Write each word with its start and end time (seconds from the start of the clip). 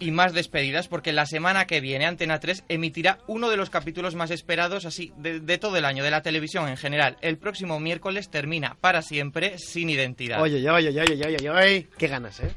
Y 0.00 0.10
más 0.10 0.32
despedidas 0.32 0.88
porque 0.88 1.12
la 1.12 1.26
semana 1.26 1.66
que 1.66 1.80
viene 1.80 2.06
Antena 2.06 2.38
3 2.40 2.64
emitirá 2.68 3.18
uno 3.26 3.50
de 3.50 3.56
los 3.56 3.70
capítulos 3.70 4.14
más 4.14 4.30
esperados 4.30 4.84
así 4.84 5.12
de, 5.16 5.40
de 5.40 5.58
todo 5.58 5.76
el 5.76 5.84
año, 5.84 6.04
de 6.04 6.10
la 6.10 6.22
televisión 6.22 6.68
en 6.68 6.76
general. 6.76 7.16
El 7.20 7.38
próximo 7.38 7.80
miércoles 7.80 8.30
termina 8.30 8.76
para 8.80 9.02
siempre 9.02 9.58
sin 9.58 9.90
identidad. 9.90 10.40
Oye, 10.40 10.56
oye, 10.56 10.88
oye, 10.88 11.00
oye, 11.00 11.26
oye, 11.26 11.50
oye, 11.50 11.88
qué 11.98 12.08
ganas, 12.08 12.40
¿eh? 12.40 12.50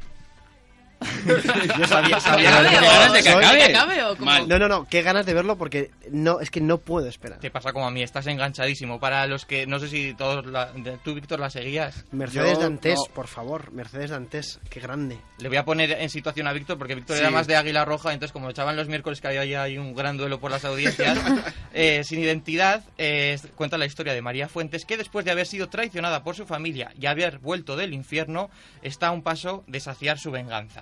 Yo 1.79 1.87
sabía, 1.87 2.19
sabía 2.19 2.61
¿Qué 2.63 2.69
que- 2.69 2.85
ganas 2.85 3.13
de 3.13 3.23
que 3.23 3.31
Soy- 3.31 3.44
acabe? 3.44 3.57
¿Que 3.59 3.63
acabe 3.76 4.03
o? 4.03 4.15
Mal. 4.17 4.47
No, 4.47 4.59
no, 4.59 4.67
no, 4.67 4.87
qué 4.87 5.01
ganas 5.01 5.26
de 5.26 5.33
verlo 5.33 5.58
porque 5.58 5.91
no, 6.12 6.39
es 6.39 6.51
que 6.51 6.62
no 6.62 6.77
puedo 6.77 7.08
esperar. 7.08 7.39
Te 7.39 7.49
pasa 7.51 7.73
como 7.73 7.87
a 7.87 7.91
mí, 7.91 8.03
estás 8.03 8.27
enganchadísimo. 8.27 8.99
Para 8.99 9.26
los 9.27 9.45
que, 9.45 9.65
no 9.67 9.79
sé 9.79 9.87
si 9.87 10.13
todos, 10.13 10.45
la- 10.45 10.72
tú 11.03 11.13
Víctor 11.15 11.40
la 11.40 11.49
seguías. 11.49 12.05
Mercedes 12.12 12.53
Yo, 12.58 12.63
Dantes, 12.63 12.99
no. 13.08 13.13
por 13.13 13.27
favor, 13.27 13.72
Mercedes 13.72 14.12
Dantes, 14.12 14.59
qué 14.69 14.79
grande. 14.79 15.17
Le 15.40 15.47
voy 15.47 15.58
a 15.58 15.65
poner 15.65 15.91
en 15.91 16.09
situación 16.09 16.48
a 16.48 16.53
Víctor 16.53 16.77
porque 16.77 16.95
Víctor 16.95 17.16
Sí. 17.18 17.22
era 17.22 17.31
más 17.31 17.48
de 17.48 17.55
Águila 17.55 17.84
Roja, 17.86 18.13
entonces 18.13 18.31
como 18.31 18.49
echaban 18.49 18.76
los 18.76 18.88
miércoles 18.88 19.22
que 19.22 19.27
había 19.27 19.45
ya 19.45 19.63
ahí 19.63 19.77
un 19.77 19.95
gran 19.95 20.18
duelo 20.18 20.40
por 20.40 20.52
las 20.52 20.66
audiencias, 20.66 21.18
eh, 21.73 22.04
sin 22.04 22.20
identidad, 22.20 22.84
eh, 22.98 23.40
cuenta 23.55 23.77
la 23.77 23.86
historia 23.86 24.13
de 24.13 24.22
María 24.22 24.48
Fuentes 24.48 24.86
que 24.86 24.98
después 24.98 25.26
de 25.26 25.31
haber 25.31 25.48
sido 25.48 25.70
traicionada 25.70 26.23
por 26.23 26.36
su 26.36 26.45
familia 26.45 26.91
y 26.99 27.05
haber 27.08 27.40
vuelto 27.40 27.76
del 27.76 27.94
infierno, 27.94 28.49
está 28.81 29.08
a 29.08 29.12
un 29.12 29.23
paso 29.23 29.63
de 29.68 29.80
saciar 29.80 30.20
su 30.20 30.31
venganza. 30.31 30.81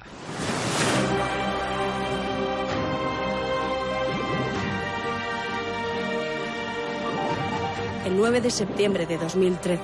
El 8.05 8.17
9 8.17 8.41
de 8.41 8.49
septiembre 8.49 9.05
de 9.05 9.17
2013 9.17 9.81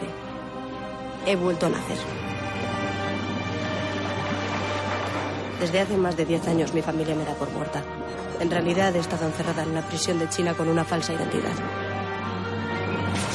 he 1.27 1.35
vuelto 1.35 1.67
a 1.67 1.69
nacer. 1.69 1.97
Desde 5.59 5.79
hace 5.79 5.97
más 5.97 6.17
de 6.17 6.25
10 6.25 6.47
años 6.47 6.73
mi 6.73 6.81
familia 6.81 7.15
me 7.15 7.23
da 7.25 7.33
por 7.35 7.49
muerta. 7.51 7.83
En 8.39 8.51
realidad 8.51 8.95
he 8.95 8.99
estado 8.99 9.25
encerrada 9.25 9.63
en 9.63 9.69
una 9.69 9.87
prisión 9.87 10.19
de 10.19 10.29
China 10.29 10.53
con 10.53 10.67
una 10.67 10.83
falsa 10.83 11.13
identidad. 11.13 11.53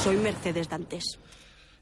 Soy 0.02 0.16
Mercedes 0.16 0.68
Dantes. 0.68 1.18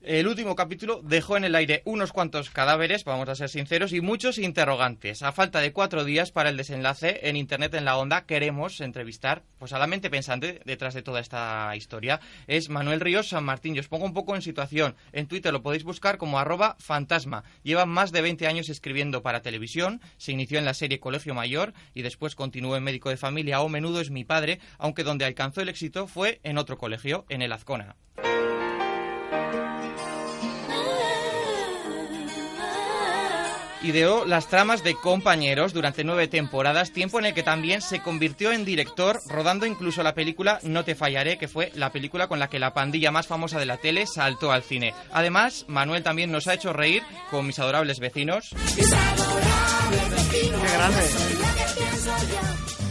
El 0.08 0.26
último 0.26 0.56
capítulo 0.56 1.02
dejó 1.04 1.36
en 1.36 1.44
el 1.44 1.54
aire 1.54 1.82
unos 1.84 2.14
cuantos 2.14 2.48
cadáveres, 2.48 3.04
vamos 3.04 3.28
a 3.28 3.34
ser 3.34 3.50
sinceros, 3.50 3.92
y 3.92 4.00
muchos 4.00 4.38
interrogantes. 4.38 5.22
A 5.22 5.32
falta 5.32 5.60
de 5.60 5.74
cuatro 5.74 6.02
días 6.02 6.32
para 6.32 6.48
el 6.48 6.56
desenlace, 6.56 7.28
en 7.28 7.36
Internet 7.36 7.74
en 7.74 7.84
la 7.84 7.98
Onda 7.98 8.24
queremos 8.24 8.80
entrevistar 8.80 9.42
pues, 9.58 9.74
a 9.74 9.78
la 9.78 9.86
mente 9.86 10.08
pensante 10.08 10.62
detrás 10.64 10.94
de 10.94 11.02
toda 11.02 11.20
esta 11.20 11.76
historia. 11.76 12.20
Es 12.46 12.70
Manuel 12.70 13.00
Ríos 13.00 13.28
San 13.28 13.44
Martín. 13.44 13.74
Yo 13.74 13.80
os 13.80 13.88
pongo 13.88 14.06
un 14.06 14.14
poco 14.14 14.34
en 14.34 14.40
situación. 14.40 14.96
En 15.12 15.26
Twitter 15.26 15.52
lo 15.52 15.62
podéis 15.62 15.84
buscar 15.84 16.16
como 16.16 16.38
arroba 16.38 16.76
fantasma. 16.78 17.44
Lleva 17.62 17.84
más 17.84 18.10
de 18.10 18.22
20 18.22 18.46
años 18.46 18.70
escribiendo 18.70 19.20
para 19.20 19.42
televisión. 19.42 20.00
Se 20.16 20.32
inició 20.32 20.58
en 20.58 20.64
la 20.64 20.72
serie 20.72 21.00
Colegio 21.00 21.34
Mayor 21.34 21.74
y 21.92 22.00
después 22.00 22.34
continuó 22.34 22.76
en 22.76 22.84
Médico 22.84 23.10
de 23.10 23.18
Familia 23.18 23.60
o 23.60 23.68
Menudo 23.68 24.00
es 24.00 24.08
mi 24.08 24.24
padre, 24.24 24.58
aunque 24.78 25.04
donde 25.04 25.26
alcanzó 25.26 25.60
el 25.60 25.68
éxito 25.68 26.06
fue 26.06 26.40
en 26.44 26.56
otro 26.56 26.78
colegio, 26.78 27.26
en 27.28 27.42
el 27.42 27.52
Azcona. 27.52 27.94
Ideó 33.82 34.24
las 34.24 34.48
tramas 34.48 34.82
de 34.82 34.94
Compañeros 34.94 35.72
durante 35.72 36.02
nueve 36.02 36.26
temporadas, 36.26 36.92
tiempo 36.92 37.18
en 37.18 37.26
el 37.26 37.34
que 37.34 37.42
también 37.42 37.80
se 37.80 38.00
convirtió 38.00 38.52
en 38.52 38.64
director, 38.64 39.20
rodando 39.26 39.66
incluso 39.66 40.02
la 40.02 40.14
película 40.14 40.58
No 40.62 40.84
te 40.84 40.94
fallaré, 40.94 41.38
que 41.38 41.48
fue 41.48 41.70
la 41.74 41.92
película 41.92 42.26
con 42.26 42.38
la 42.38 42.48
que 42.48 42.58
la 42.58 42.74
pandilla 42.74 43.10
más 43.10 43.26
famosa 43.26 43.58
de 43.58 43.66
la 43.66 43.76
tele 43.76 44.06
saltó 44.06 44.50
al 44.50 44.62
cine. 44.62 44.94
Además, 45.12 45.64
Manuel 45.68 46.02
también 46.02 46.32
nos 46.32 46.48
ha 46.48 46.54
hecho 46.54 46.72
reír 46.72 47.02
con 47.30 47.46
mis 47.46 47.58
adorables 47.58 48.00
vecinos. 48.00 48.50
Qué 50.30 50.48
grande. 50.72 51.02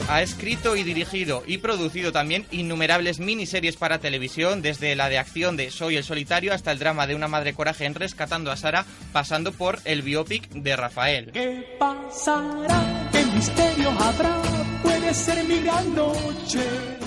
Ha 0.10 0.22
escrito 0.22 0.78
y 0.78 0.84
dirigido 0.84 1.44
y 1.46 1.58
producido 1.58 2.14
también 2.14 2.46
innumerables 2.52 3.20
miniseries 3.20 3.76
para 3.76 4.00
televisión, 4.00 4.62
desde 4.62 4.96
la 4.96 5.10
de 5.10 5.18
acción 5.18 5.58
de 5.58 5.70
Soy 5.70 5.98
el 5.98 6.04
Solitario 6.06 6.54
hasta 6.54 6.72
el 6.72 6.80
drama 6.80 7.08
de 7.08 7.16
una 7.16 7.28
madre 7.28 7.54
coraje 7.54 7.84
en 7.84 7.94
Rescatando 7.94 8.50
a 8.50 8.56
Sara, 8.56 8.86
pasando 9.12 9.52
por 9.52 9.80
el 9.84 10.04
biopic 10.04 10.50
de 10.50 10.76
Rafael. 10.78 11.32
¿Qué 11.34 11.76
pasará? 11.78 13.10
¿Qué 13.12 13.26
misterio 13.26 13.90
habrá? 13.90 14.42
Puede 14.82 15.14
ser 15.14 15.44
mi 15.44 15.60
gran 15.60 15.94
noche. 15.94 17.07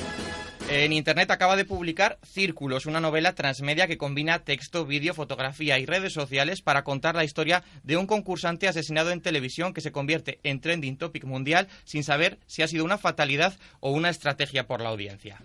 En 0.73 0.93
internet 0.93 1.29
acaba 1.33 1.57
de 1.57 1.65
publicar 1.65 2.21
Círculos, 2.23 2.87
una 2.87 3.01
novela 3.01 3.35
transmedia 3.35 3.89
que 3.89 3.99
combina 3.99 4.45
texto, 4.45 4.87
vídeo, 4.87 5.15
fotografía 5.15 5.81
y 5.81 5.85
redes 5.85 6.13
sociales 6.13 6.63
para 6.63 6.85
contar 6.85 7.17
la 7.17 7.25
historia 7.25 7.65
de 7.83 7.97
un 7.97 8.07
concursante 8.07 8.69
asesinado 8.69 9.11
en 9.11 9.21
televisión 9.21 9.75
que 9.75 9.81
se 9.81 9.91
convierte 9.91 10.39
en 10.45 10.61
trending 10.61 10.97
topic 10.97 11.25
mundial 11.25 11.67
sin 11.83 12.05
saber 12.05 12.39
si 12.47 12.63
ha 12.63 12.69
sido 12.69 12.85
una 12.85 12.99
fatalidad 12.99 13.59
o 13.81 13.91
una 13.91 14.11
estrategia 14.11 14.69
por 14.69 14.81
la 14.81 14.91
audiencia. 14.91 15.43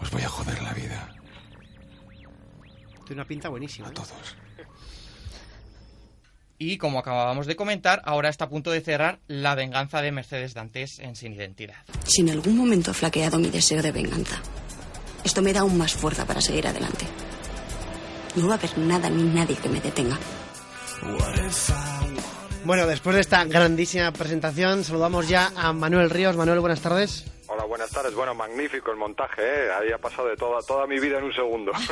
Os 0.00 0.08
voy 0.12 0.22
a 0.22 0.28
joder 0.28 0.62
la 0.62 0.72
vida 0.72 1.16
Tiene 3.04 3.14
una 3.20 3.24
pinta 3.24 3.48
buenísima. 3.48 3.88
a 3.88 3.90
¿eh? 3.90 3.94
todos. 3.94 4.43
Y 6.58 6.78
como 6.78 6.98
acabábamos 6.98 7.46
de 7.46 7.56
comentar, 7.56 8.00
ahora 8.04 8.28
está 8.28 8.44
a 8.44 8.48
punto 8.48 8.70
de 8.70 8.80
cerrar 8.80 9.18
La 9.26 9.54
venganza 9.54 10.00
de 10.02 10.12
Mercedes 10.12 10.54
Dantes 10.54 10.98
en 11.00 11.16
Sin 11.16 11.32
Identidad. 11.32 11.76
Si 12.04 12.20
en 12.20 12.30
algún 12.30 12.56
momento 12.56 12.92
ha 12.92 12.94
flaqueado 12.94 13.38
mi 13.38 13.50
deseo 13.50 13.82
de 13.82 13.92
venganza, 13.92 14.40
esto 15.24 15.42
me 15.42 15.52
da 15.52 15.60
aún 15.60 15.76
más 15.76 15.94
fuerza 15.94 16.26
para 16.26 16.40
seguir 16.40 16.66
adelante. 16.66 17.06
No 18.36 18.48
va 18.48 18.54
a 18.54 18.58
haber 18.58 18.78
nada 18.78 19.10
ni 19.10 19.22
nadie 19.24 19.56
que 19.56 19.68
me 19.68 19.80
detenga. 19.80 20.18
Bueno, 22.64 22.86
después 22.86 23.14
de 23.14 23.20
esta 23.20 23.44
grandísima 23.44 24.12
presentación, 24.12 24.84
saludamos 24.84 25.28
ya 25.28 25.52
a 25.56 25.72
Manuel 25.72 26.10
Ríos. 26.10 26.36
Manuel, 26.36 26.60
buenas 26.60 26.80
tardes. 26.80 27.26
Hola, 27.46 27.64
buenas 27.64 27.90
tardes. 27.90 28.14
Bueno, 28.14 28.34
magnífico 28.34 28.90
el 28.90 28.96
montaje, 28.96 29.42
¿eh? 29.42 29.70
Ahí 29.72 29.92
ha 29.92 29.98
pasado 29.98 30.28
de 30.28 30.36
toda, 30.36 30.62
toda 30.62 30.86
mi 30.86 30.98
vida 30.98 31.18
en 31.18 31.24
un 31.24 31.34
segundo. 31.34 31.72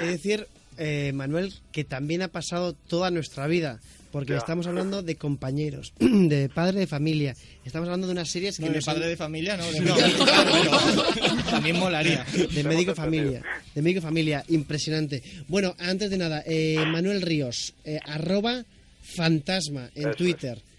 Es 0.00 0.08
decir, 0.08 0.48
eh, 0.78 1.12
Manuel, 1.14 1.52
que 1.72 1.84
también 1.84 2.22
ha 2.22 2.28
pasado 2.28 2.72
toda 2.74 3.10
nuestra 3.10 3.46
vida, 3.46 3.80
porque 4.10 4.32
Ya. 4.32 4.38
estamos 4.38 4.66
hablando 4.66 5.02
de 5.02 5.16
compañeros, 5.16 5.92
de 6.00 6.48
padre 6.48 6.80
de 6.80 6.86
familia. 6.86 7.34
Estamos 7.64 7.86
hablando 7.88 8.06
de 8.06 8.12
unas 8.12 8.28
series 8.30 8.56
que 8.56 8.62
No, 8.62 8.68
no 8.68 8.74
de 8.74 8.82
son- 8.82 8.94
padre 8.94 9.08
de 9.08 9.16
familia, 9.16 9.56
no. 9.56 9.70
De 9.70 9.80
No. 9.80 9.94
También 11.50 11.78
molaría. 11.78 12.24
de 12.54 12.64
médico 12.64 12.94
familia, 12.94 13.42
de 13.74 13.82
médico 13.82 14.00
familia, 14.00 14.44
impresionante. 14.48 15.22
Bueno, 15.48 15.74
antes 15.78 16.10
de 16.10 16.18
nada, 16.18 16.42
eh, 16.46 16.76
Manuel 16.86 17.22
Ríos, 17.22 17.74
eh, 17.84 17.98
arroba 18.04 18.64
fantasma 19.02 19.90
en 19.94 20.08
Eso. 20.08 20.16
Twitter. 20.16 20.58
Es. 20.58 20.71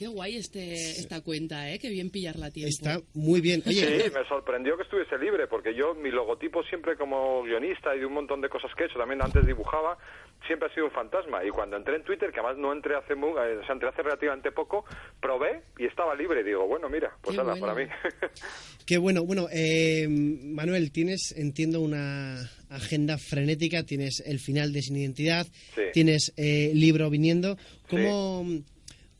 Qué 0.00 0.06
guay 0.06 0.36
este, 0.36 0.72
esta 0.72 1.20
cuenta, 1.20 1.70
¿eh? 1.70 1.78
Qué 1.78 1.90
bien 1.90 2.08
pillarla 2.08 2.46
a 2.46 2.50
tiempo. 2.50 2.70
Está 2.70 3.02
muy 3.12 3.42
bien. 3.42 3.62
Oye, 3.66 4.00
Sí, 4.00 4.10
me 4.14 4.26
sorprendió 4.26 4.74
que 4.78 4.84
estuviese 4.84 5.18
libre, 5.18 5.46
porque 5.46 5.74
yo, 5.74 5.94
mi 5.94 6.10
logotipo 6.10 6.62
siempre 6.62 6.96
como 6.96 7.42
guionista 7.42 7.94
y 7.94 7.98
de 7.98 8.06
un 8.06 8.14
montón 8.14 8.40
de 8.40 8.48
cosas 8.48 8.70
que 8.74 8.84
he 8.84 8.86
hecho, 8.86 8.98
también 8.98 9.20
antes 9.20 9.44
dibujaba, 9.44 9.98
siempre 10.46 10.70
ha 10.70 10.74
sido 10.74 10.86
un 10.86 10.92
fantasma. 10.92 11.44
Y 11.44 11.50
cuando 11.50 11.76
entré 11.76 11.96
en 11.96 12.04
Twitter, 12.04 12.32
que 12.32 12.40
además 12.40 12.56
no 12.56 12.72
entré 12.72 12.96
hace, 12.96 13.14
mu- 13.14 13.36
eh, 13.36 13.58
o 13.58 13.64
sea, 13.66 13.74
entré 13.74 13.90
hace 13.90 14.00
relativamente 14.02 14.50
poco, 14.52 14.86
probé 15.20 15.64
y 15.78 15.84
estaba 15.84 16.14
libre. 16.14 16.42
Digo, 16.44 16.66
bueno, 16.66 16.88
mira, 16.88 17.12
pues 17.20 17.36
nada, 17.36 17.50
bueno. 17.52 17.66
para 17.66 17.84
mí. 17.84 17.92
Qué 18.86 18.96
bueno. 18.96 19.22
Bueno, 19.26 19.48
eh, 19.52 20.06
Manuel, 20.08 20.92
tienes, 20.92 21.34
entiendo, 21.36 21.82
una 21.82 22.40
agenda 22.70 23.18
frenética. 23.18 23.82
Tienes 23.84 24.22
el 24.24 24.38
final 24.40 24.72
de 24.72 24.80
Sin 24.80 24.96
Identidad, 24.96 25.46
Sí. 25.74 25.82
tienes 25.92 26.32
eh, 26.38 26.70
libro 26.74 27.10
viniendo. 27.10 27.58
¿Cómo, 27.90 28.46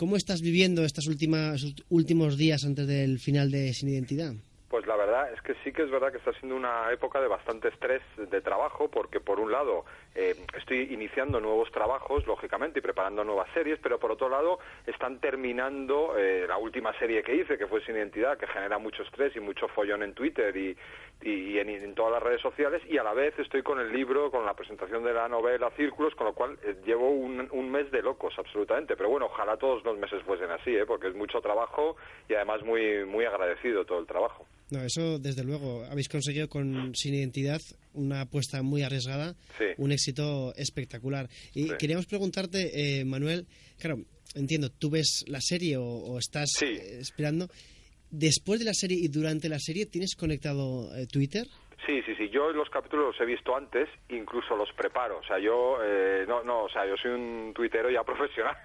¿Cómo 0.01 0.17
estás 0.17 0.41
viviendo 0.41 0.83
estos 0.83 1.07
últimos 1.09 2.39
días 2.39 2.65
antes 2.65 2.87
del 2.87 3.19
final 3.19 3.51
de 3.51 3.75
Sin 3.75 3.91
Identidad? 3.91 4.33
Pues 4.71 4.87
la 4.87 4.97
verdad 4.97 5.31
es 5.31 5.43
que 5.43 5.53
sí 5.63 5.75
que 5.75 5.83
es 5.83 5.91
verdad 5.91 6.11
que 6.11 6.17
está 6.17 6.33
siendo 6.41 6.57
una 6.57 6.91
época 6.91 7.21
de 7.21 7.29
bastante 7.29 7.69
estrés 7.69 8.01
de 8.17 8.41
trabajo 8.41 8.89
porque 8.89 9.21
por 9.21 9.39
un 9.39 9.53
lado 9.53 9.85
eh, 10.15 10.35
estoy 10.57 10.93
iniciando 10.93 11.41
nuevos 11.41 11.71
trabajos, 11.71 12.27
lógicamente, 12.27 12.81
y 12.81 12.83
preparando 12.83 13.23
nuevas 13.23 13.49
series, 13.55 13.79
pero 13.81 13.99
por 13.99 14.11
otro 14.11 14.29
lado 14.29 14.59
están 14.87 15.21
terminando 15.21 16.17
eh, 16.19 16.47
la 16.49 16.59
última 16.59 16.93
serie 16.99 17.23
que 17.23 17.37
hice, 17.37 17.57
que 17.57 17.67
fue 17.67 17.85
Sin 17.85 17.95
Identidad, 17.95 18.37
que 18.37 18.47
genera 18.49 18.79
mucho 18.79 19.03
estrés 19.05 19.35
y 19.37 19.41
mucho 19.41 19.69
follón 19.69 20.03
en 20.03 20.15
Twitter 20.15 20.57
y, 20.57 20.77
en 21.23 21.95
todas 21.95 22.13
las 22.13 22.23
redes 22.23 22.41
sociales, 22.41 22.83
y 22.89 22.97
a 22.97 23.05
la 23.05 23.13
vez 23.13 23.39
estoy 23.39 23.63
con 23.63 23.79
el 23.79 23.93
libro, 23.93 24.31
con 24.31 24.45
la 24.45 24.55
presentación 24.55 25.05
de 25.05 25.13
la 25.13 25.29
novela 25.29 25.71
Círculos, 25.77 26.15
con 26.15 26.27
lo 26.27 26.33
cual 26.33 26.59
eh, 26.65 26.77
llevo 26.85 27.11
un, 27.11 27.47
un 27.51 27.71
mes 27.71 27.91
de 27.91 28.03
locos, 28.03 28.35
absolutamente. 28.39 28.97
Pero 28.97 29.11
bueno, 29.11 29.27
ojalá 29.27 29.57
todos 29.57 29.85
los 29.85 29.99
meses 29.99 30.23
fuesen 30.23 30.51
así, 30.51 30.75
¿eh? 30.77 30.87
porque 30.87 31.09
es 31.09 31.15
mucho 31.15 31.41
trabajo 31.41 31.97
y 32.29 32.35
además 32.35 32.63
muy, 32.65 33.05
muy 33.05 33.27
agradecido 33.27 33.85
todo 33.85 33.99
el 34.01 34.07
trabajo. 34.07 34.47
No, 34.71 34.83
eso 34.85 35.19
desde 35.19 35.43
luego. 35.45 35.85
Habéis 35.85 36.09
conseguido 36.09 36.49
con 36.49 36.95
Sin 36.95 37.15
Identidad 37.15 37.61
una 37.93 38.21
apuesta 38.23 38.63
muy 38.63 38.83
arriesgada, 38.83 39.35
Sí. 39.59 39.65
un 39.79 39.91
éxito 39.93 40.55
espectacular. 40.57 41.29
Y 41.55 41.65
Sí. 41.65 41.71
queríamos 41.79 42.07
preguntarte, 42.07 43.01
eh, 43.01 43.05
Manuel, 43.05 43.47
claro, 43.79 44.05
entiendo, 44.35 44.71
tú 44.71 44.91
ves 44.91 45.25
la 45.27 45.41
serie 45.41 45.77
o, 45.77 45.85
o 45.85 46.19
estás 46.19 46.51
Sí. 46.57 46.67
eh, 46.67 46.99
esperando. 47.01 47.49
Después 48.13 48.59
de 48.61 48.67
la 48.67 48.75
serie 48.75 48.99
y 48.99 49.09
durante 49.09 49.49
la 49.49 49.59
serie, 49.59 49.87
¿tienes 49.87 50.15
conectado 50.15 50.95
eh, 50.97 51.07
Twitter? 51.07 51.47
Sí, 51.87 52.03
sí, 52.03 52.15
sí. 52.15 52.29
Yo 52.29 52.53
los 52.53 52.69
capítulos 52.69 53.07
los 53.07 53.21
he 53.21 53.25
visto 53.25 53.57
antes, 53.57 53.89
incluso 54.11 54.55
los 54.55 54.71
preparo. 54.75 55.19
O 55.19 55.23
sea, 55.23 55.39
yo 55.39 55.79
eh, 55.83 56.27
no, 56.29 56.43
no, 56.43 56.65
o 56.65 56.69
sea, 56.69 56.85
yo 56.85 56.97
soy 56.97 57.13
un 57.13 57.53
tuitero 57.55 57.89
ya 57.89 58.05
profesional. 58.05 58.57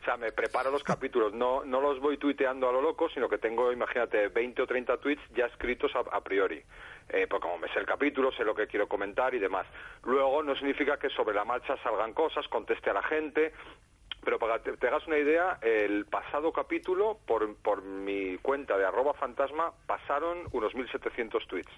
o 0.00 0.04
sea, 0.04 0.16
me 0.16 0.32
preparo 0.32 0.70
los 0.70 0.82
capítulos. 0.82 1.34
No, 1.34 1.64
no 1.64 1.80
los 1.80 2.00
voy 2.00 2.16
tuiteando 2.16 2.68
a 2.68 2.72
lo 2.72 2.80
loco, 2.80 3.10
sino 3.10 3.28
que 3.28 3.38
tengo, 3.38 3.70
imagínate, 3.72 4.28
20 4.28 4.62
o 4.62 4.66
30 4.66 4.96
tweets 4.98 5.22
ya 5.34 5.46
escritos 5.46 5.92
a, 5.94 6.20
priori. 6.22 6.62
Eh, 7.08 7.26
pues 7.28 7.42
como 7.42 7.58
me 7.58 7.68
sé 7.68 7.78
el 7.78 7.86
capítulo, 7.86 8.32
sé 8.32 8.42
lo 8.42 8.54
que 8.54 8.66
quiero 8.66 8.88
comentar 8.88 9.34
y 9.34 9.38
demás. 9.38 9.66
Luego 10.04 10.42
no 10.42 10.56
significa 10.56 10.98
que 10.98 11.10
sobre 11.10 11.34
la 11.34 11.44
marcha 11.44 11.76
salgan 11.82 12.14
cosas, 12.14 12.48
conteste 12.48 12.88
a 12.90 12.94
la 12.94 13.02
gente, 13.02 13.52
pero 14.24 14.38
para 14.38 14.60
que 14.60 14.72
te 14.72 14.88
hagas 14.88 15.06
una 15.06 15.18
idea, 15.18 15.58
el 15.60 16.06
pasado 16.06 16.52
capítulo, 16.52 17.18
por, 17.26 17.54
por 17.56 17.82
mi 17.82 18.38
cuenta 18.38 18.76
de 18.78 18.86
arroba 18.86 19.14
fantasma, 19.14 19.72
pasaron 19.86 20.48
unos 20.52 20.74
1.700 20.74 21.46
tweets. 21.46 21.70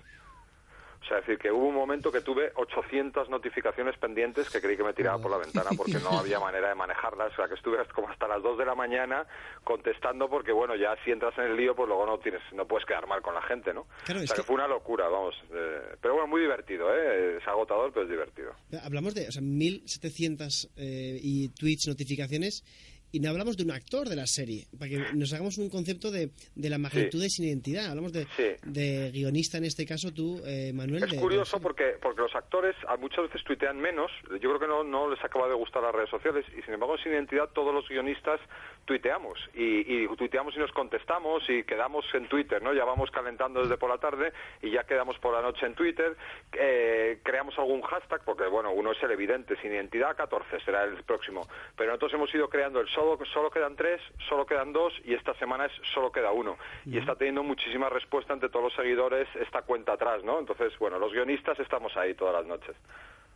O 1.01 1.05
sea, 1.09 1.19
es 1.19 1.27
decir, 1.27 1.39
que 1.39 1.51
hubo 1.51 1.67
un 1.69 1.75
momento 1.75 2.11
que 2.13 2.21
tuve 2.21 2.51
800 2.57 3.31
notificaciones 3.31 3.97
pendientes 3.99 4.51
que 4.51 4.61
creí 4.61 4.77
que 4.77 4.83
me 4.85 4.93
tiraba 4.93 5.19
por 5.23 5.31
la 5.31 5.39
ventana 5.39 5.71
porque 5.77 5.95
no 6.03 6.19
había 6.19 6.39
manera 6.41 6.69
de 6.69 6.75
manejarlas. 6.75 7.33
O 7.33 7.37
sea, 7.37 7.49
que 7.49 7.55
estuve 7.55 7.79
como 7.95 8.09
hasta 8.11 8.27
las 8.29 8.43
2 8.43 8.59
de 8.59 8.65
la 8.67 8.75
mañana 8.75 9.27
contestando 9.65 10.29
porque, 10.29 10.53
bueno, 10.53 10.75
ya 10.77 10.97
si 11.05 11.11
entras 11.11 11.37
en 11.39 11.45
el 11.45 11.57
lío, 11.57 11.75
pues 11.77 11.89
luego 11.89 12.05
no 12.05 12.19
tienes 12.19 12.43
no 12.53 12.67
puedes 12.67 12.85
quedar 12.87 13.07
mal 13.07 13.23
con 13.23 13.35
la 13.35 13.43
gente, 13.43 13.73
¿no? 13.73 13.87
Claro, 14.05 14.21
o 14.21 14.27
sea, 14.27 14.35
que... 14.37 14.43
que- 14.43 14.47
fue 14.47 14.55
una 14.57 14.67
locura, 14.69 15.09
vamos. 15.09 15.35
eh, 15.53 15.97
pero 16.01 16.15
bueno, 16.15 16.27
muy 16.29 16.41
divertido, 16.43 16.93
¿eh? 16.95 17.37
Es 17.39 17.47
agotador, 17.49 17.93
pero 17.93 18.05
es 18.05 18.11
divertido. 18.11 18.53
Hablamos 18.83 19.15
de 19.15 19.29
o 19.29 19.33
sea, 19.33 19.43
1.700 19.43 20.71
eh, 20.77 21.19
y 21.23 21.49
tweets, 21.51 21.87
notificaciones, 21.89 22.65
y 23.13 23.21
no 23.21 23.31
hablamos 23.31 23.57
de 23.57 23.65
un 23.65 23.71
actor 23.71 24.09
de 24.09 24.17
la 24.17 24.27
serie, 24.27 24.67
para 24.79 24.91
que 24.91 24.99
nos 25.15 25.33
hagamos 25.33 25.57
un 25.59 25.71
concepto 25.71 26.11
de, 26.11 26.31
de 26.55 26.71
la 26.71 26.79
magnitud 26.79 27.21
de 27.21 27.29
sin 27.31 27.47
identidad. 27.47 27.87
Hablamos 27.87 28.13
de, 28.13 28.27
Sí. 28.37 28.45
de 28.65 29.11
guionista, 29.13 29.59
en 29.59 29.65
este 29.65 29.87
caso 29.87 30.13
tú, 30.13 30.41
eh, 30.47 30.73
Manuel. 30.75 31.05
Es 31.05 31.11
de- 31.13 31.17
curioso 31.19 31.61
porque, 31.61 31.95
porque 32.03 32.21
los 32.23 32.35
actores 32.35 32.77
a 32.87 32.97
muchas 32.97 33.25
veces 33.25 33.43
tuitean 33.45 33.79
menos. 33.81 34.11
Yo 34.31 34.51
creo 34.51 34.61
que 34.61 34.67
no, 34.67 34.85
no 34.85 35.09
les 35.11 35.23
acaba 35.25 35.49
de 35.49 35.55
gustar 35.55 35.83
las 35.83 35.95
redes 35.95 36.11
sociales 36.11 36.45
y 36.59 36.63
sin 36.63 36.75
embargo 36.75 36.97
sin 36.99 37.13
identidad 37.13 37.49
todos 37.55 37.73
los 37.75 37.89
guionistas 37.89 38.41
tuiteamos 38.89 39.39
y, 39.55 40.05
y 40.05 40.09
tuiteamos 40.17 40.57
y 40.57 40.59
nos 40.59 40.73
contestamos 40.73 41.49
y 41.51 41.63
quedamos 41.65 42.07
en 42.15 42.27
Twitter, 42.27 42.63
¿no? 42.63 42.73
Ya 42.73 42.87
vamos 42.87 43.11
calentando 43.11 43.61
desde 43.61 43.77
por 43.77 43.91
la 43.91 43.99
tarde 43.99 44.33
y 44.63 44.71
ya 44.71 44.85
quedamos 44.85 45.19
por 45.19 45.35
la 45.35 45.43
noche 45.43 45.67
en 45.67 45.75
Twitter. 45.75 46.17
Eh, 46.55 47.21
creamos 47.23 47.57
algún 47.59 47.83
hashtag 47.83 48.23
porque, 48.25 48.47
bueno, 48.47 48.73
uno 48.73 48.93
es 48.93 49.03
el 49.03 49.11
evidente, 49.11 49.57
sin 49.61 49.73
identidad 49.73 50.17
14 50.17 50.61
será 50.61 50.85
el 50.85 51.05
próximo. 51.05 51.47
Pero 51.77 51.91
nosotros 51.91 52.15
hemos 52.15 52.35
ido 52.35 52.49
creando 52.49 52.81
el 52.81 52.89
solo, 52.89 53.19
solo 53.27 53.51
quedan 53.51 53.77
tres, 53.77 54.01
solo 54.27 54.47
quedan 54.47 54.73
dos 54.73 54.95
y 55.05 55.13
esta 55.13 55.35
semana 55.35 55.67
es 55.67 55.73
solo 55.93 56.11
queda 56.11 56.33
uno. 56.33 56.57
Y 56.87 56.97
está 56.97 57.15
teniendo 57.15 57.43
muchísima 57.43 57.91
respuesta 57.91 58.33
entre 58.33 58.49
todos 58.49 58.65
los 58.65 58.75
seguidores 58.75 59.29
esta 59.37 59.63
cuenta 59.63 59.93
atrás, 59.93 60.25
¿no? 60.25 60.39
Entonces, 60.39 60.73
bueno, 60.79 60.99
los 60.99 61.13
guionistas 61.13 61.61
estamos 61.61 61.95
ahí 61.99 62.15
todas 62.15 62.35
las 62.35 62.47
noches. 62.47 62.75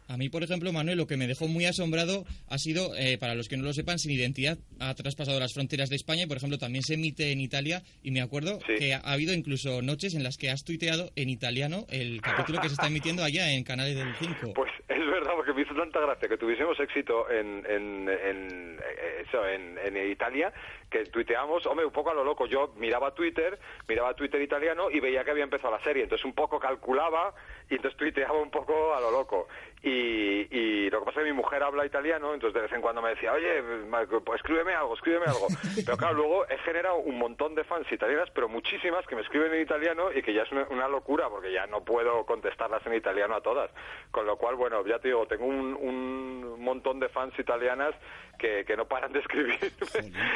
A 0.09 0.17
mí, 0.17 0.29
por 0.29 0.43
ejemplo, 0.43 0.73
Manuel, 0.73 0.99
lo 0.99 1.07
que 1.07 1.17
me 1.17 1.27
dejó 1.27 1.49
muy 1.49 1.65
asombrado 1.65 2.25
ha 2.49 2.59
sido, 2.59 2.95
eh, 2.97 3.17
para 3.19 3.35
los 3.35 3.49
que 3.49 3.57
no 3.57 3.65
lo 3.65 3.73
sepan, 3.73 3.99
Sin 3.99 4.11
Identidad 4.13 4.59
ha 4.81 4.95
traspasado 4.95 5.39
las 5.41 5.55
fronteras 5.55 5.89
de 5.89 5.97
España 5.97 6.25
y, 6.25 6.27
por 6.27 6.37
ejemplo, 6.37 6.59
también 6.59 6.83
se 6.83 6.95
emite 6.95 7.33
en 7.33 7.41
Italia. 7.41 7.83
Y 8.03 8.11
me 8.11 8.21
acuerdo 8.21 8.59
Sí. 8.67 8.75
que 8.79 8.95
ha 8.95 8.99
habido 9.01 9.33
incluso 9.33 9.81
noches 9.83 10.15
en 10.15 10.23
las 10.23 10.37
que 10.37 10.51
has 10.51 10.65
tuiteado 10.65 11.11
en 11.17 11.29
italiano 11.31 11.87
el 11.89 12.21
capítulo 12.21 12.61
que 12.61 12.69
se 12.69 12.75
está 12.75 12.89
emitiendo 12.89 13.23
allá 13.25 13.51
en 13.53 13.65
Canales 13.65 13.97
del 13.97 14.15
5. 14.17 14.53
Pues 14.55 14.71
es 14.89 14.99
verdad, 14.99 15.33
porque 15.37 15.53
me 15.55 15.63
hizo 15.63 15.75
tanta 15.75 16.01
gracia 16.01 16.29
que 16.29 16.37
tuviésemos 16.37 16.79
éxito 16.81 17.31
en, 17.31 17.65
en, 17.67 18.09
en, 18.09 18.79
eh, 18.81 19.25
eso, 19.27 19.47
en, 19.49 19.79
en 19.79 20.11
Italia, 20.11 20.53
que 20.91 21.05
tuiteamos, 21.05 21.65
hombre, 21.67 21.87
un 21.87 21.93
poco 21.93 22.11
a 22.11 22.15
lo 22.15 22.25
loco. 22.25 22.47
Yo 22.47 22.75
miraba 22.77 23.15
Twitter, 23.15 23.59
miraba 23.89 24.15
Twitter 24.15 24.43
italiano 24.43 24.91
y 24.91 25.01
veía 25.01 25.25
que 25.25 25.31
había 25.31 25.45
empezado 25.45 25.75
la 25.75 25.83
serie. 25.83 26.03
Entonces 26.03 26.25
un 26.27 26.35
poco 26.35 26.59
calculaba 26.59 27.35
y 27.71 27.77
entonces 27.77 27.97
tuiteaba 27.99 28.41
un 28.43 28.51
poco 28.51 28.95
a 28.95 29.01
lo 29.01 29.11
loco. 29.11 29.49
Y, 29.85 30.47
y 30.57 30.91
lo 30.91 31.01
que 31.01 31.07
pasa 31.07 31.21
es 31.21 31.27
que 31.27 31.33
mi 31.33 31.37
mujer 31.37 31.63
habla 31.63 31.85
italiano, 31.85 32.35
entonces 32.35 32.55
de 32.55 32.61
vez 32.63 32.73
en 32.73 32.81
cuando 32.81 33.03
me 33.03 33.11
decía, 33.11 33.33
oye, 33.33 33.63
pues 34.25 34.41
escríbeme 34.41 34.75
algo, 34.75 34.95
escríbeme 34.95 35.27
algo. 35.27 35.49
Pero 35.85 35.97
claro, 35.97 36.15
luego 36.15 36.49
he 36.49 36.59
generado 36.59 36.99
un 36.99 37.19
montón 37.19 37.57
de 37.57 37.65
fans 37.65 37.91
italianas, 37.91 38.29
pero 38.35 38.49
muchísimas 38.49 39.05
que 39.07 39.17
me 39.17 39.23
escriben 39.23 39.53
en 39.55 39.63
italiano 39.63 40.13
y 40.13 40.23
que 40.23 40.33
ya 40.33 40.43
es 40.43 40.53
una, 40.53 40.69
una 40.69 40.89
locura 40.89 41.29
porque 41.29 41.53
ya 41.53 41.67
no 41.67 41.85
puedo 41.85 42.25
contestarlas 42.27 42.85
en 42.87 42.95
italiano 42.95 43.35
a 43.35 43.41
todas. 43.41 43.71
Con 44.11 44.27
lo 44.27 44.37
cual, 44.37 44.55
bueno, 44.57 44.87
ya 44.87 44.99
te 44.99 45.09
digo, 45.09 45.27
tengo 45.27 45.47
un, 45.47 45.75
un 45.75 46.61
montón 46.63 47.01
de 47.01 47.09
fans 47.09 47.35
italianas 47.39 47.95
que, 48.39 48.65
que 48.67 48.77
no 48.77 48.87
paran 48.87 49.13
de 49.13 49.21
escribir, 49.21 49.57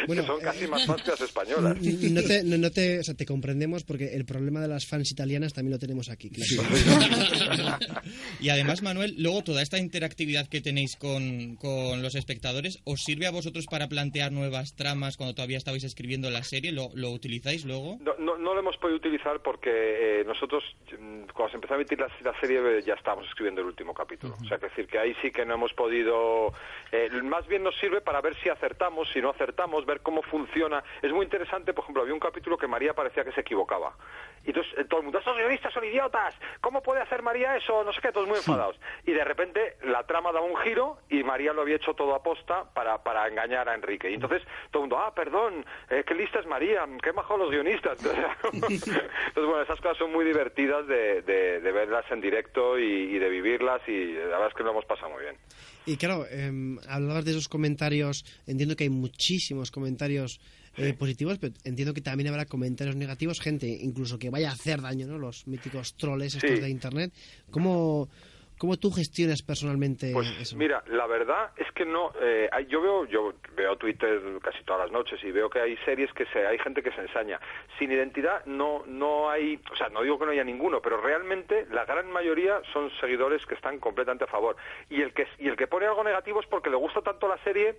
Bueno, 0.06 0.22
que 0.22 0.28
son 0.28 0.40
casi 0.40 0.64
eh, 0.64 0.69
más 0.69 0.87
fans 0.87 1.02
que 1.02 1.10
las 1.10 1.20
españolas. 1.20 1.76
No 1.81 2.22
te, 2.22 2.44
no, 2.44 2.56
no 2.56 2.70
te, 2.70 3.00
o 3.00 3.02
sea, 3.02 3.14
te 3.14 3.26
comprendemos 3.26 3.84
porque 3.84 4.14
el 4.14 4.25
problema 4.25 4.60
de 4.60 4.69
las 4.69 4.87
fans 4.87 5.10
italianas 5.10 5.52
también 5.52 5.72
lo 5.72 5.78
tenemos 5.78 6.08
aquí. 6.08 6.31
claro. 6.31 7.78
Y 8.40 8.48
además, 8.48 8.82
Manuel, 8.82 9.14
luego 9.19 9.35
toda 9.42 9.62
esta 9.62 9.78
interactividad 9.78 10.48
que 10.48 10.60
tenéis 10.60 10.96
con, 10.96 11.56
con 11.56 12.02
los 12.02 12.14
espectadores, 12.14 12.80
¿os 12.84 13.02
sirve 13.02 13.26
a 13.26 13.30
vosotros 13.30 13.66
para 13.70 13.88
plantear 13.88 14.32
nuevas 14.32 14.74
tramas 14.74 15.16
cuando 15.16 15.34
todavía 15.34 15.58
estabais 15.58 15.84
escribiendo 15.84 16.30
la 16.30 16.42
serie? 16.42 16.72
¿Lo, 16.72 16.88
lo 16.94 17.10
utilizáis 17.10 17.64
luego? 17.64 17.98
No, 18.00 18.14
no, 18.18 18.36
no 18.36 18.54
lo 18.54 18.60
hemos 18.60 18.76
podido 18.76 18.96
utilizar 18.96 19.40
porque 19.42 19.70
eh, 20.20 20.24
nosotros, 20.24 20.64
mm, 20.92 21.24
cuando 21.34 21.50
se 21.50 21.56
empezó 21.56 21.74
a 21.74 21.76
emitir 21.76 21.98
la, 22.00 22.08
la 22.22 22.38
serie, 22.40 22.58
eh, 22.58 22.82
ya 22.82 22.94
estábamos 22.94 23.26
escribiendo 23.28 23.60
el 23.60 23.68
último 23.68 23.94
capítulo. 23.94 24.34
O 24.42 24.48
sea, 24.48 24.58
que 24.58 24.66
decir 24.66 24.86
que 24.86 24.98
ahí 24.98 25.14
sí 25.22 25.30
que 25.30 25.44
no 25.44 25.54
hemos 25.54 25.72
podido. 25.72 26.52
eh, 26.92 27.08
más 27.22 27.46
bien 27.46 27.62
nos 27.62 27.76
sirve 27.78 28.00
para 28.00 28.20
ver 28.20 28.34
si 28.42 28.48
acertamos, 28.48 29.08
si 29.12 29.20
no 29.20 29.30
acertamos, 29.30 29.86
ver 29.86 30.00
cómo 30.00 30.22
funciona. 30.22 30.82
Es 31.02 31.12
muy 31.12 31.24
interesante, 31.24 31.72
por 31.72 31.84
ejemplo, 31.84 32.02
había 32.02 32.14
un 32.14 32.20
capítulo 32.20 32.56
que 32.56 32.66
María 32.66 32.94
parecía 32.94 33.24
que 33.24 33.32
se 33.32 33.40
equivocaba. 33.40 33.96
Y 34.46 34.50
entonces 34.50 34.72
eh, 34.78 34.84
todo 34.84 35.00
el 35.00 35.04
mundo, 35.04 35.19
estos 35.19 35.37
guionistas 35.37 35.72
son 35.72 35.84
idiotas, 35.84 36.34
¿cómo 36.60 36.81
puede 36.82 37.00
hacer 37.02 37.20
María 37.22 37.56
eso? 37.56 37.82
No 37.84 37.93
sé 37.93 38.00
qué, 38.00 38.12
todos 38.12 38.28
muy 38.28 38.38
enfadados. 38.38 38.78
Y 39.04 39.12
de 39.12 39.25
repente 39.25 39.76
la 39.82 40.04
trama 40.06 40.31
da 40.32 40.40
un 40.40 40.56
giro 40.58 40.98
y 41.08 41.22
María 41.25 41.52
lo 41.52 41.62
había 41.62 41.76
hecho 41.76 41.94
todo 41.94 42.14
a 42.14 42.22
posta 42.22 42.64
para, 42.72 43.02
para 43.02 43.26
engañar 43.28 43.69
a 43.69 43.75
Enrique. 43.75 44.08
Y 44.10 44.14
entonces 44.14 44.43
todo 44.70 44.84
el 44.84 44.88
mundo, 44.88 44.98
ah, 45.04 45.12
perdón, 45.14 45.66
eh, 45.90 46.04
qué 46.06 46.14
lista 46.14 46.38
es 46.38 46.46
María, 46.46 46.87
qué 47.02 47.12
majo 47.12 47.37
los 47.37 47.50
guionistas. 47.50 47.98
Entonces, 48.52 49.02
bueno, 49.34 49.62
esas 49.62 49.81
cosas 49.81 49.98
son 49.98 50.12
muy 50.12 50.25
divertidas 50.25 50.87
de, 50.87 51.22
de- 51.22 51.60
de 51.60 51.72
verlas 51.72 52.04
en 52.10 52.20
directo 52.20 52.78
y, 52.78 52.84
y 53.14 53.19
de 53.19 53.28
vivirlas 53.28 53.81
y 53.88 54.12
la 54.14 54.26
verdad 54.26 54.48
es 54.48 54.54
que 54.54 54.62
lo 54.62 54.70
hemos 54.70 54.84
pasado 54.84 55.10
muy 55.10 55.22
bien. 55.22 55.37
Y 55.86 55.96
claro, 55.96 56.26
eh, 56.28 56.76
hablabas 56.88 57.24
de 57.24 57.30
esos 57.30 57.48
comentarios, 57.48 58.24
entiendo 58.46 58.74
que 58.76 58.84
hay 58.84 58.90
muchísimos 58.90 59.70
comentarios 59.70 60.40
eh, 60.76 60.92
positivos, 60.92 61.38
pero 61.38 61.54
entiendo 61.64 61.94
que 61.94 62.00
también 62.02 62.28
habrá 62.28 62.44
comentarios 62.44 62.96
negativos, 62.96 63.40
gente 63.40 63.66
incluso 63.68 64.18
que 64.18 64.28
vaya 64.28 64.50
a 64.50 64.52
hacer 64.52 64.82
daño, 64.82 65.06
¿no? 65.06 65.16
Los 65.16 65.46
míticos 65.46 65.94
troles 65.96 66.34
estos 66.34 66.50
Sí. 66.56 66.60
de 66.60 66.68
Internet. 66.68 67.12
¿Cómo, 67.50 68.08
¿Cómo 68.58 68.76
tú 68.76 68.91
gestionas 68.91 69.43
personalmente 69.43 70.11
Pues 70.12 70.29
eso? 70.41 70.56
mira, 70.56 70.82
la 70.87 71.06
verdad 71.06 71.50
es 71.56 71.70
que 71.73 71.85
no. 71.85 72.12
eh, 72.20 72.49
yo 72.69 72.81
veo, 72.81 73.05
yo 73.05 73.35
veo 73.55 73.76
Twitter 73.76 74.20
casi 74.43 74.62
todas 74.64 74.82
las 74.82 74.93
noches 74.93 75.23
y 75.23 75.31
veo 75.31 75.50
que 75.50 75.61
hay 75.61 75.76
series 75.85 76.12
que 76.14 76.25
se, 76.26 76.47
hay 76.47 76.58
gente 76.58 76.82
que 76.82 76.91
se 76.93 77.01
ensaña. 77.03 77.39
Sin 77.79 77.93
identidad 77.93 78.44
no, 78.46 78.82
no 78.86 79.29
hay, 79.29 79.60
o 79.70 79.77
sea, 79.77 79.89
no 79.91 80.03
digo 80.03 80.19
que 80.19 80.25
no 80.27 80.31
haya 80.32 80.44
ninguno, 80.44 80.81
pero 80.81 81.01
realmente 81.01 81.67
la 81.70 81.84
gran 81.84 82.10
mayoría 82.10 82.60
son 82.72 82.91
seguidores 83.01 83.44
que 83.46 83.55
están 83.55 83.79
completamente 83.79 84.25
a 84.25 84.29
favor. 84.29 84.56
Y 84.89 85.03
el 85.03 85.13
que 85.13 85.27
y 85.39 85.48
el 85.48 85.56
que 85.56 85.67
pone 85.67 85.86
algo 85.86 86.03
negativo 86.03 86.41
es 86.41 86.46
porque 86.46 86.70
le 86.70 86.77
gusta 86.77 87.03
tanto 87.03 87.29
la 87.29 87.36
serie 87.44 87.77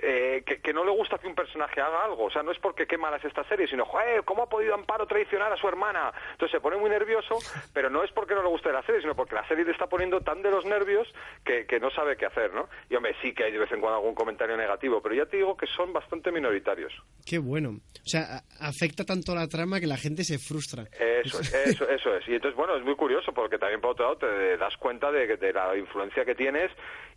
eh, 0.00 0.42
que, 0.46 0.60
que 0.60 0.72
no 0.72 0.84
le 0.84 0.90
gusta 0.92 1.18
que 1.18 1.26
un 1.26 1.34
personaje 1.34 1.80
haga 1.80 2.04
algo. 2.04 2.24
O 2.24 2.30
sea, 2.30 2.42
no 2.42 2.52
es 2.52 2.58
porque 2.58 2.86
qué 2.86 2.98
mala 2.98 3.16
es 3.16 3.24
esta 3.24 3.42
serie, 3.48 3.66
sino, 3.66 3.84
joder, 3.84 4.22
¿cómo 4.24 4.42
ha 4.44 4.48
podido 4.48 4.74
Amparo 4.74 5.06
traicionar 5.06 5.52
a 5.52 5.56
su 5.56 5.66
hermana? 5.66 6.12
Entonces 6.32 6.52
se 6.52 6.60
pone 6.60 6.76
muy 6.76 6.90
nervioso, 6.90 7.38
pero 7.72 7.90
no 7.90 8.04
es 8.04 8.12
porque 8.12 8.34
no 8.34 8.42
le 8.42 8.48
guste 8.48 8.70
la 8.72 8.82
serie, 8.82 9.00
sino 9.00 9.14
porque 9.16 9.34
la 9.34 9.46
serie 9.48 9.64
le 9.64 9.72
está 9.72 9.86
poniendo 9.86 10.03
tan 10.20 10.42
de 10.42 10.50
los 10.50 10.64
nervios 10.64 11.06
que, 11.44 11.66
que 11.66 11.78
no 11.80 11.90
sabe 11.90 12.16
qué 12.16 12.26
hacer, 12.26 12.52
¿no? 12.54 12.68
Y 12.90 12.94
hombre, 12.96 13.14
sí 13.22 13.32
que 13.34 13.44
hay 13.44 13.52
de 13.52 13.58
vez 13.58 13.70
en 13.72 13.80
cuando 13.80 13.96
algún 13.98 14.14
comentario 14.14 14.56
negativo, 14.56 15.00
pero 15.02 15.14
ya 15.14 15.26
te 15.26 15.36
digo 15.38 15.56
que 15.56 15.66
son 15.66 15.92
bastante 15.92 16.30
minoritarios. 16.32 16.92
Qué 17.26 17.38
bueno. 17.38 17.70
O 18.04 18.08
sea, 18.08 18.38
a- 18.38 18.68
afecta 18.68 19.04
tanto 19.04 19.34
la 19.34 19.48
trama 19.48 19.80
que 19.80 19.86
la 19.86 19.96
gente 19.96 20.24
se 20.24 20.38
frustra. 20.38 20.84
Eso 20.98 21.40
es, 21.40 21.54
eso, 21.66 21.88
eso 21.88 22.14
es. 22.16 22.28
Y 22.28 22.34
entonces, 22.34 22.56
bueno, 22.56 22.76
es 22.76 22.84
muy 22.84 22.96
curioso 22.96 23.32
porque 23.32 23.58
también 23.58 23.80
por 23.80 23.90
otro 23.92 24.04
lado 24.06 24.18
te 24.18 24.56
das 24.56 24.76
cuenta 24.76 25.10
de, 25.10 25.36
de 25.36 25.52
la 25.52 25.76
influencia 25.76 26.24
que 26.24 26.34
tienes 26.34 26.70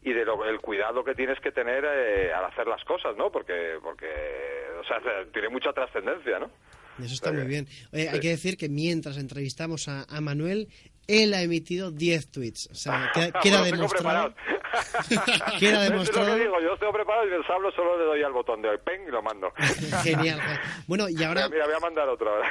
y 0.03 0.13
de 0.13 0.23
lo, 0.25 0.45
el 0.45 0.59
cuidado 0.59 1.03
que 1.03 1.15
tienes 1.15 1.39
que 1.39 1.51
tener 1.51 1.83
eh, 1.85 2.31
al 2.33 2.45
hacer 2.45 2.67
las 2.67 2.83
cosas, 2.85 3.15
¿no? 3.17 3.31
Porque, 3.31 3.77
porque, 3.83 4.07
o 4.79 4.83
sea, 4.85 4.99
tiene 5.33 5.49
mucha 5.49 5.73
trascendencia, 5.73 6.39
¿no? 6.39 6.49
Eso 7.03 7.13
está 7.13 7.31
muy 7.31 7.45
bien. 7.45 7.67
Oye, 7.93 8.09
Hay 8.09 8.19
que 8.19 8.29
decir 8.29 8.57
que 8.57 8.69
mientras 8.69 9.17
entrevistamos 9.17 9.87
a, 9.87 10.03
a 10.09 10.19
Manuel, 10.21 10.67
él 11.07 11.33
ha 11.33 11.41
emitido 11.41 11.91
10 11.91 12.31
tweets. 12.31 12.69
O 12.71 12.75
sea, 12.75 13.11
queda 13.13 13.31
Bueno, 13.43 13.63
tengo 13.63 13.63
demostrado. 13.65 14.33
Queda 15.59 15.83
Es 15.85 15.89
demostrado. 15.91 16.29
lo 16.29 16.35
que 16.35 16.41
digo, 16.41 16.55
yo 16.61 16.73
estoy 16.73 16.91
preparado 16.91 17.25
y 17.27 17.31
les 17.31 17.49
hablo, 17.49 17.71
solo 17.71 17.97
le 17.97 18.05
doy 18.05 18.21
al 18.23 18.33
botón 18.33 18.61
de 18.61 18.69
hoy, 18.69 18.77
pen 18.85 19.01
y 19.07 19.11
lo 19.11 19.21
mando. 19.23 19.51
Genial. 20.03 20.39
Bueno, 20.87 21.09
y 21.09 21.23
ahora 21.23 21.47
Mira, 21.49 21.65
mira, 21.65 21.65
voy 21.65 21.75
a 21.75 21.79
mandar 21.79 22.07
ahora. 22.09 22.49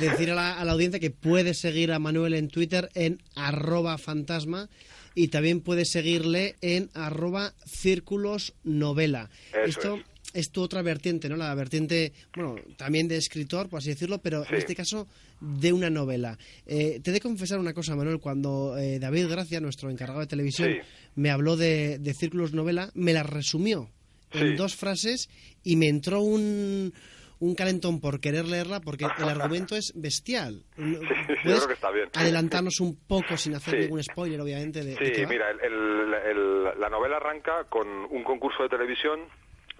decir 0.00 0.30
a 0.30 0.34
la, 0.34 0.60
a 0.60 0.64
la 0.64 0.72
audiencia 0.72 1.00
que 1.00 1.10
puede 1.10 1.54
seguir 1.54 1.92
a 1.92 1.98
Manuel 1.98 2.34
en 2.34 2.48
Twitter 2.48 2.90
en 2.94 3.22
arroba 3.34 3.98
fantasma 3.98 4.68
y 5.14 5.28
también 5.28 5.60
puede 5.60 5.84
seguirle 5.84 6.56
en 6.60 6.90
arroba 6.94 7.54
círculos 7.64 8.54
novela. 8.64 9.30
Eso 9.52 9.64
Esto, 9.64 9.94
es. 9.96 10.04
Es 10.34 10.50
tu 10.50 10.60
otra 10.62 10.82
vertiente, 10.82 11.28
¿no? 11.28 11.36
La 11.36 11.54
vertiente, 11.54 12.12
bueno, 12.36 12.56
también 12.76 13.08
de 13.08 13.16
escritor, 13.16 13.68
por 13.68 13.78
así 13.78 13.88
decirlo, 13.90 14.18
pero 14.18 14.44
en 14.46 14.54
este 14.56 14.74
caso 14.74 15.06
de 15.40 15.72
una 15.72 15.88
novela. 15.90 16.36
Eh, 16.66 17.00
te 17.02 17.10
he 17.10 17.12
de 17.14 17.20
confesar 17.20 17.58
una 17.58 17.72
cosa, 17.72 17.96
Manuel, 17.96 18.18
cuando 18.20 18.76
eh, 18.76 18.98
David 18.98 19.28
Gracia, 19.28 19.60
nuestro 19.60 19.90
encargado 19.90 20.20
de 20.20 20.26
televisión, 20.26 20.70
Sí. 20.72 20.78
me 21.14 21.30
habló 21.30 21.56
de, 21.56 21.98
de 21.98 22.14
Círculos 22.14 22.52
Novela, 22.52 22.90
me 22.94 23.12
la 23.12 23.22
resumió 23.22 23.88
en 24.32 24.56
dos 24.56 24.74
frases 24.74 25.28
y 25.62 25.76
me 25.76 25.86
entró 25.88 26.20
un, 26.20 26.92
un 27.38 27.54
calentón 27.54 28.00
por 28.00 28.18
querer 28.20 28.46
leerla 28.46 28.80
porque 28.80 29.04
el 29.18 29.28
argumento 29.28 29.76
es 29.76 29.92
bestial. 29.94 30.64
yo 30.76 30.84
¿Puedes 30.98 31.40
creo 31.42 31.66
que 31.68 31.74
está 31.74 31.90
bien. 31.92 32.08
adelantarnos 32.14 32.80
un 32.80 32.96
poco 32.96 33.36
sin 33.36 33.54
hacer 33.54 33.74
Sí. 33.74 33.80
ningún 33.82 34.02
spoiler, 34.02 34.40
obviamente? 34.40 34.82
De, 34.82 34.94
Sí, 34.96 35.26
mira, 35.28 35.50
el- 35.50 35.60
el- 35.60 36.14
el- 36.30 36.80
la 36.80 36.88
novela 36.90 37.16
arranca 37.18 37.64
con 37.68 37.86
un 37.86 38.24
concurso 38.24 38.64
de 38.64 38.68
televisión 38.70 39.20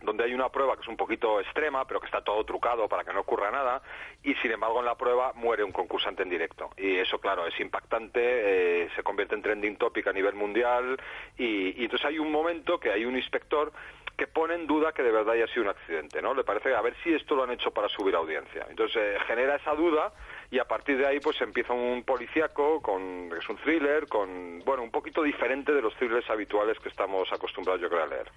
donde 0.04 0.24
hay 0.24 0.34
una 0.34 0.48
prueba 0.48 0.76
que 0.76 0.82
es 0.82 0.88
un 0.88 0.96
poquito 0.96 1.40
extrema, 1.40 1.86
pero 1.86 2.00
que 2.00 2.06
está 2.06 2.22
todo 2.22 2.44
trucado 2.44 2.88
para 2.88 3.04
que 3.04 3.12
no 3.12 3.20
ocurra 3.20 3.50
nada, 3.50 3.82
y 4.22 4.34
sin 4.36 4.52
embargo 4.52 4.80
en 4.80 4.86
la 4.86 4.96
prueba 4.96 5.32
muere 5.34 5.64
un 5.64 5.72
concursante 5.72 6.22
en 6.22 6.30
directo. 6.30 6.70
Y 6.76 6.96
eso, 6.96 7.18
claro, 7.18 7.46
es 7.46 7.58
impactante, 7.60 8.20
eh, 8.22 8.88
se 8.94 9.02
convierte 9.02 9.34
en 9.34 9.42
trending 9.42 9.76
topic 9.76 10.06
a 10.06 10.12
nivel 10.12 10.34
mundial, 10.34 11.00
y, 11.38 11.82
entonces 11.82 12.06
hay 12.06 12.18
un 12.18 12.30
momento 12.30 12.78
que 12.78 12.90
hay 12.90 13.04
un 13.04 13.16
inspector 13.16 13.72
que 14.16 14.26
pone 14.28 14.54
en 14.54 14.66
duda 14.66 14.92
que 14.92 15.02
de 15.02 15.10
verdad 15.10 15.34
haya 15.34 15.46
sido 15.48 15.62
un 15.62 15.70
accidente, 15.70 16.22
¿no? 16.22 16.34
Le 16.34 16.44
parece 16.44 16.72
a 16.72 16.80
ver 16.80 16.94
si 17.02 17.12
esto 17.12 17.34
lo 17.34 17.42
han 17.42 17.50
hecho 17.50 17.72
para 17.72 17.88
subir 17.88 18.14
audiencia. 18.14 18.64
Entonces 18.70 18.96
eh, 18.96 19.18
genera 19.26 19.56
esa 19.56 19.74
duda 19.74 20.12
y 20.52 20.60
a 20.60 20.64
partir 20.66 20.98
de 20.98 21.06
ahí 21.06 21.18
pues 21.18 21.40
empieza 21.40 21.72
un 21.72 22.04
policíaco 22.04 22.80
con 22.80 23.30
es 23.36 23.48
un 23.48 23.56
thriller 23.56 24.06
con 24.06 24.60
bueno 24.64 24.84
un 24.84 24.92
poquito 24.92 25.22
diferente 25.22 25.72
de 25.72 25.82
los 25.82 25.94
thrillers 25.96 26.30
habituales 26.30 26.78
que 26.78 26.90
estamos 26.90 27.32
acostumbrados 27.32 27.82
yo 27.82 27.88
creo 27.88 28.04
a 28.04 28.06
leer. 28.06 28.30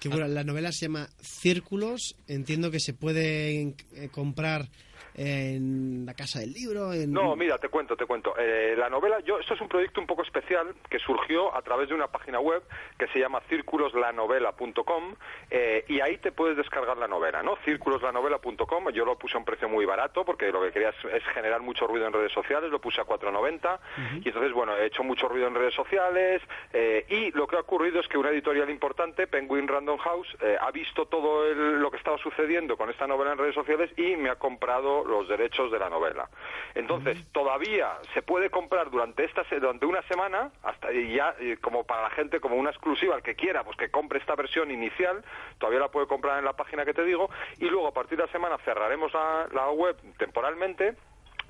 Que 0.00 0.08
bueno, 0.08 0.28
la 0.28 0.44
novela 0.44 0.72
se 0.72 0.86
llama 0.86 1.08
Círculos. 1.20 2.16
Entiendo 2.26 2.70
que 2.70 2.80
se 2.80 2.92
puede 2.92 3.74
eh, 3.94 4.08
comprar 4.10 4.70
en 5.16 6.04
la 6.06 6.14
casa 6.14 6.40
del 6.40 6.52
libro. 6.52 6.92
En... 6.92 7.12
No, 7.12 7.34
mira, 7.36 7.58
te 7.58 7.68
cuento, 7.68 7.96
te 7.96 8.06
cuento. 8.06 8.34
Eh, 8.38 8.74
la 8.76 8.88
novela, 8.90 9.20
yo, 9.20 9.38
esto 9.38 9.54
es 9.54 9.60
un 9.60 9.68
proyecto 9.68 10.00
un 10.00 10.06
poco 10.06 10.22
especial 10.22 10.74
que 10.90 10.98
surgió 10.98 11.54
a 11.56 11.62
través 11.62 11.88
de 11.88 11.94
una 11.94 12.06
página 12.08 12.38
web 12.38 12.62
que 12.98 13.06
se 13.08 13.18
llama 13.18 13.40
círculoslanovela.com 13.48 15.14
eh, 15.50 15.84
y 15.88 16.00
ahí 16.00 16.18
te 16.18 16.32
puedes 16.32 16.56
descargar 16.56 16.96
la 16.98 17.08
novela, 17.08 17.42
¿no? 17.42 17.56
Círculoslanovela.com, 17.64 18.90
yo 18.92 19.04
lo 19.04 19.16
puse 19.18 19.34
a 19.36 19.38
un 19.38 19.44
precio 19.44 19.68
muy 19.68 19.84
barato 19.84 20.24
porque 20.24 20.50
lo 20.52 20.62
que 20.62 20.72
quería 20.72 20.90
es, 20.90 20.96
es 21.12 21.24
generar 21.34 21.60
mucho 21.62 21.86
ruido 21.86 22.06
en 22.06 22.12
redes 22.12 22.32
sociales, 22.32 22.70
lo 22.70 22.80
puse 22.80 23.00
a 23.00 23.04
4.90 23.04 23.78
y 24.22 24.28
entonces, 24.28 24.52
bueno, 24.52 24.76
he 24.76 24.86
hecho 24.86 25.02
mucho 25.02 25.28
ruido 25.28 25.46
en 25.48 25.54
redes 25.54 25.74
sociales 25.74 26.42
eh, 26.72 27.04
y 27.08 27.30
lo 27.32 27.46
que 27.46 27.56
ha 27.56 27.60
ocurrido 27.60 28.00
es 28.00 28.08
que 28.08 28.18
una 28.18 28.30
editorial 28.30 28.68
importante, 28.70 29.26
Penguin 29.26 29.68
Random 29.68 29.98
House, 29.98 30.36
eh, 30.40 30.56
ha 30.60 30.70
visto 30.70 31.06
todo 31.06 31.46
el- 31.46 31.80
lo 31.80 31.90
que 31.90 31.96
estaba 31.96 32.18
sucediendo 32.18 32.76
con 32.76 32.90
esta 32.90 33.06
novela 33.06 33.32
en 33.32 33.38
redes 33.38 33.54
sociales 33.54 33.90
y 33.96 34.16
me 34.16 34.30
ha 34.30 34.36
comprado 34.36 35.04
los 35.06 35.28
derechos 35.28 35.70
de 35.70 35.78
la 35.78 35.88
novela. 35.88 36.28
Entonces, 36.74 37.18
todavía 37.32 37.92
se 38.14 38.22
puede 38.22 38.50
comprar 38.50 38.90
durante 38.90 39.24
esta 39.24 39.42
durante 39.58 39.86
una 39.86 40.02
semana, 40.02 40.50
hasta 40.62 40.92
y 40.92 41.14
ya 41.14 41.34
como 41.60 41.84
para 41.84 42.02
la 42.02 42.10
gente, 42.10 42.40
como 42.40 42.56
una 42.56 42.70
exclusiva, 42.70 43.16
el 43.16 43.22
que 43.22 43.34
quiera, 43.34 43.64
pues 43.64 43.76
que 43.76 43.90
compre 43.90 44.18
esta 44.18 44.34
versión 44.34 44.70
inicial, 44.70 45.24
todavía 45.58 45.80
la 45.80 45.88
puede 45.88 46.06
comprar 46.06 46.38
en 46.38 46.44
la 46.44 46.54
página 46.54 46.84
que 46.84 46.94
te 46.94 47.04
digo, 47.04 47.30
y 47.58 47.66
luego 47.66 47.88
a 47.88 47.92
partir 47.92 48.18
de 48.18 48.26
la 48.26 48.32
semana 48.32 48.58
cerraremos 48.64 49.12
la, 49.14 49.48
la 49.52 49.70
web 49.70 49.96
temporalmente 50.18 50.94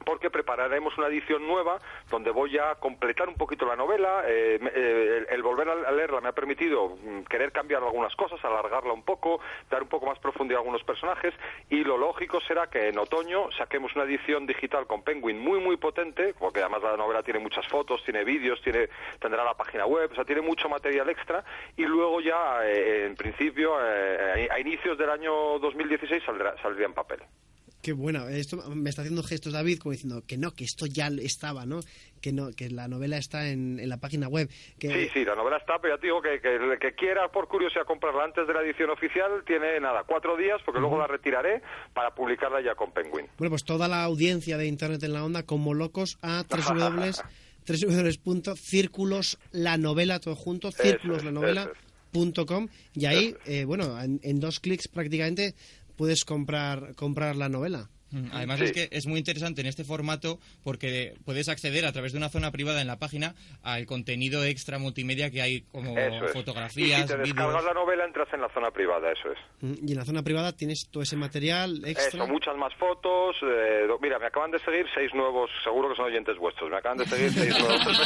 porque 0.05 0.31
prepararemos 0.31 0.97
una 0.99 1.09
edición 1.09 1.47
nueva 1.47 1.79
donde 2.11 2.31
voy 2.31 2.59
a 2.59 2.75
completar 2.77 3.29
un 3.29 3.35
poquito 3.35 3.67
la 3.67 3.77
novela. 3.77 4.25
eh, 4.27 4.59
eh, 4.75 5.27
el, 5.29 5.43
volver 5.43 5.69
a 5.69 5.91
leerla 5.93 6.21
me 6.21 6.29
ha 6.29 6.33
permitido 6.33 6.97
mm, 6.97 7.23
querer 7.25 7.53
cambiar 7.53 7.83
algunas 7.83 8.15
cosas, 8.17 8.43
alargarla 8.45 8.93
un 8.93 9.03
poco, 9.03 9.41
dar 9.71 9.83
un 9.83 9.89
poco 9.89 10.07
más 10.07 10.19
profundidad 10.19 10.59
a 10.59 10.61
algunos 10.61 10.83
personajes 10.85 11.35
y 11.71 11.85
lo 11.85 11.97
lógico 11.97 12.41
será 12.41 12.69
que 12.69 12.89
en 12.89 12.99
otoño 12.99 13.51
saquemos 13.53 13.95
una 13.95 14.05
edición 14.05 14.47
digital 14.47 14.87
con 14.87 15.03
Penguin 15.03 15.39
muy 15.39 15.61
muy 15.61 15.77
potente, 15.77 16.35
porque 16.39 16.61
además 16.61 16.83
la 16.83 16.97
novela 16.97 17.23
tiene 17.23 17.41
muchas 17.41 17.67
fotos, 17.69 18.03
tiene 18.05 18.25
vídeos, 18.25 18.61
tiene 18.63 18.89
tendrá 19.21 19.45
la 19.45 19.55
página 19.55 19.87
web, 19.87 20.11
o 20.13 20.15
sea, 20.15 20.25
tiene 20.25 20.41
mucho 20.41 20.69
material 20.69 21.09
extra 21.09 21.45
y 21.77 21.85
luego 21.85 22.21
ya 22.21 22.65
eh, 22.65 23.07
en 23.07 23.17
principio 23.17 23.77
a 23.77 24.59
inicios 24.61 24.99
del 24.99 25.11
año 25.11 25.59
2016 25.59 26.23
saldrá, 26.25 26.57
saldría 26.63 26.87
en 26.87 26.95
papel. 26.95 27.21
Qué 27.87 27.93
bueno. 27.93 28.29
Esto 28.29 28.57
me 28.75 28.91
está 28.91 29.03
haciendo 29.03 29.23
gestos 29.23 29.53
David 29.53 29.79
como 29.79 29.93
diciendo 29.93 30.21
que 30.27 30.37
no, 30.37 30.51
que 30.51 30.65
esto 30.65 30.87
ya 30.87 31.07
estaba, 31.07 31.67
¿no? 31.67 31.79
Que 32.21 32.33
no, 32.33 32.51
que 32.51 32.69
la 32.69 32.89
novela 32.89 33.17
está 33.17 33.49
en, 33.49 33.79
en 33.79 33.89
la 33.89 33.99
página 33.99 34.27
web. 34.27 34.51
Que, 34.77 34.89
Sí, 35.05 35.11
sí, 35.15 35.25
la 35.25 35.37
novela 35.37 35.59
está, 35.59 35.79
pero 35.79 35.95
ya 35.95 36.01
te 36.01 36.09
digo 36.09 36.21
que, 36.21 36.41
que 36.41 36.57
el 36.57 36.81
que 36.81 36.97
quiera 36.97 37.29
por 37.31 37.47
curiosidad 37.47 37.85
comprarla 37.87 38.25
antes 38.25 38.45
de 38.49 38.55
la 38.55 38.63
edición 38.63 38.91
oficial 38.91 39.45
tiene 39.47 39.79
nada, 39.79 40.03
cuatro 40.05 40.37
días, 40.37 40.61
porque 40.65 40.81
luego 40.81 40.99
la 40.99 41.07
retiraré 41.07 41.63
para 41.95 42.13
publicarla 42.13 42.61
ya 42.61 42.75
con 42.75 42.91
Penguin. 42.91 43.29
Bueno, 43.39 43.51
pues 43.51 43.63
toda 43.63 43.87
la 43.87 44.03
audiencia 44.03 44.59
de 44.59 44.67
Internet 44.67 45.01
en 45.05 45.13
la 45.13 45.25
Onda, 45.25 45.45
como 45.45 45.73
locos, 45.73 46.19
a 46.23 46.43
www 46.51 47.13
www.círculoslanovela, 48.25 50.19
todo 50.19 50.35
junto, 50.35 50.71
Eso 50.71 50.83
es, 50.83 50.91
círculoslanovela.com 50.91 52.67
y 52.95 53.07
ahí, 53.07 53.37
eh, 53.45 53.65
bueno, 53.65 54.03
en, 54.03 54.19
en 54.25 54.41
dos 54.41 54.59
clics 54.59 54.89
prácticamente 54.89 55.55
puedes 55.97 56.25
comprar, 56.25 56.95
comprar 56.95 57.37
la 57.37 57.49
novela. 57.49 57.91
Además 58.33 58.59
Sí. 58.59 58.65
es 58.67 58.73
que 58.73 58.89
es 58.91 59.07
muy 59.07 59.19
interesante 59.19 59.61
en 59.61 59.67
este 59.67 59.85
formato 59.85 60.39
porque 60.65 61.15
puedes 61.25 61.49
acceder 61.49 61.85
a 61.87 61.93
través 61.93 62.13
de 62.13 62.19
una 62.19 62.29
zona 62.29 62.51
privada 62.51 62.81
en 62.81 62.87
la 62.87 62.99
página 62.99 63.35
al 63.63 63.87
contenido 63.87 64.45
extra 64.45 64.79
multimedia 64.79 65.31
que 65.31 65.43
hay 65.43 65.63
como 65.73 65.97
Eso 65.99 66.27
es. 66.27 66.33
fotografías, 66.33 67.01
y 67.01 67.03
si 67.03 67.09
te 67.09 67.17
descargas 67.19 67.65
la 67.65 67.75
novela 67.75 68.05
entras 68.05 68.29
en 68.33 68.41
la 68.41 68.49
zona 68.51 68.71
privada, 68.71 69.11
eso 69.13 69.31
es. 69.33 69.39
Mm, 69.61 69.89
Y 69.89 69.93
en 69.93 69.99
la 69.99 70.05
zona 70.05 70.23
privada 70.23 70.53
tienes 70.53 70.89
todo 70.91 71.03
ese 71.03 71.17
material 71.17 71.83
extra. 71.85 72.23
Eso, 72.25 72.27
muchas 72.27 72.57
más 72.57 72.75
fotos. 72.75 73.37
eh, 73.43 73.85
do- 73.87 73.99
mira, 74.01 74.19
me 74.19 74.27
acaban 74.27 74.51
de 74.51 74.59
seguir 74.61 74.87
seis 74.95 75.13
nuevos, 75.15 75.51
seguro 75.65 75.89
que 75.91 75.97
son 75.97 76.07
oyentes 76.07 76.37
vuestros. 76.39 76.71
Me 76.71 76.77
acaban 76.77 76.99
de 76.99 77.07
seguir 77.07 77.31
seis 77.31 77.55
nuevos. 77.59 78.01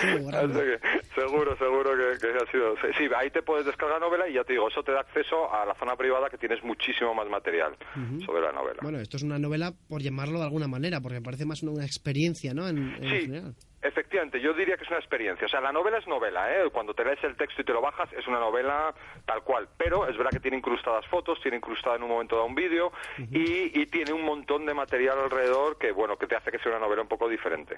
Que 0.00 0.80
seguro, 1.14 1.56
seguro 1.56 1.90
que, 1.96 2.18
que 2.18 2.28
ha 2.36 2.50
sido. 2.50 2.74
Sí, 2.96 3.04
ahí 3.16 3.30
te 3.30 3.42
puedes 3.42 3.66
descargar 3.66 4.00
la 4.00 4.06
novela 4.06 4.28
y 4.28 4.34
ya 4.34 4.44
te 4.44 4.52
digo, 4.52 4.68
eso 4.68 4.82
te 4.82 4.92
da 4.92 5.00
acceso 5.00 5.52
a 5.52 5.64
la 5.66 5.74
zona 5.74 5.96
privada 5.96 6.28
que 6.30 6.38
tienes 6.38 6.62
muchísimo 6.62 7.14
más 7.14 7.28
material 7.28 7.76
sobre 8.24 8.40
la 8.42 8.52
novela. 8.52 8.78
Bueno, 8.82 8.98
esto 9.00 9.16
es 9.16 9.22
una 9.22 9.38
novela, 9.38 9.72
por 9.88 10.02
llamarlo 10.02 10.38
de 10.38 10.44
alguna 10.44 10.68
manera, 10.68 11.00
porque 11.00 11.16
me 11.20 11.22
parece 11.22 11.44
más 11.44 11.62
una, 11.62 11.84
experiencia, 11.84 12.54
¿no? 12.54 12.68
En, 12.68 12.78
en 12.78 13.02
Sí, 13.10 13.20
general. 13.26 13.54
efectivamente, 13.82 14.40
yo 14.40 14.54
diría 14.54 14.76
que 14.76 14.84
es 14.84 14.90
una 14.90 14.98
experiencia. 14.98 15.46
O 15.46 15.50
sea, 15.50 15.60
la 15.60 15.72
novela 15.72 15.98
es 15.98 16.06
novela, 16.06 16.50
¿eh? 16.52 16.70
Cuando 16.72 16.94
te 16.94 17.04
lees 17.04 17.18
el 17.24 17.36
texto 17.36 17.62
y 17.62 17.64
te 17.64 17.72
lo 17.72 17.80
bajas, 17.80 18.08
es 18.18 18.26
una 18.26 18.38
novela 18.40 18.94
tal 19.26 19.42
cual. 19.44 19.68
Pero 19.76 20.08
es 20.08 20.16
verdad 20.16 20.30
que 20.30 20.40
tiene 20.40 20.56
incrustadas 20.58 21.06
fotos, 21.08 21.38
tiene 21.42 21.56
incrustada 21.58 21.96
en 21.96 22.02
un 22.04 22.08
momento 22.10 22.36
dado 22.36 22.46
un 22.48 22.54
vídeo 22.54 22.92
y, 23.30 23.78
y 23.80 23.86
tiene 23.86 24.12
un 24.12 24.24
montón 24.24 24.66
de 24.66 24.74
material 24.74 25.18
alrededor 25.18 25.78
que, 25.78 25.92
bueno, 25.92 26.16
que 26.16 26.26
te 26.26 26.36
hace 26.36 26.50
que 26.50 26.58
sea 26.58 26.72
una 26.72 26.80
novela 26.80 27.02
un 27.02 27.08
poco 27.08 27.28
diferente. 27.28 27.76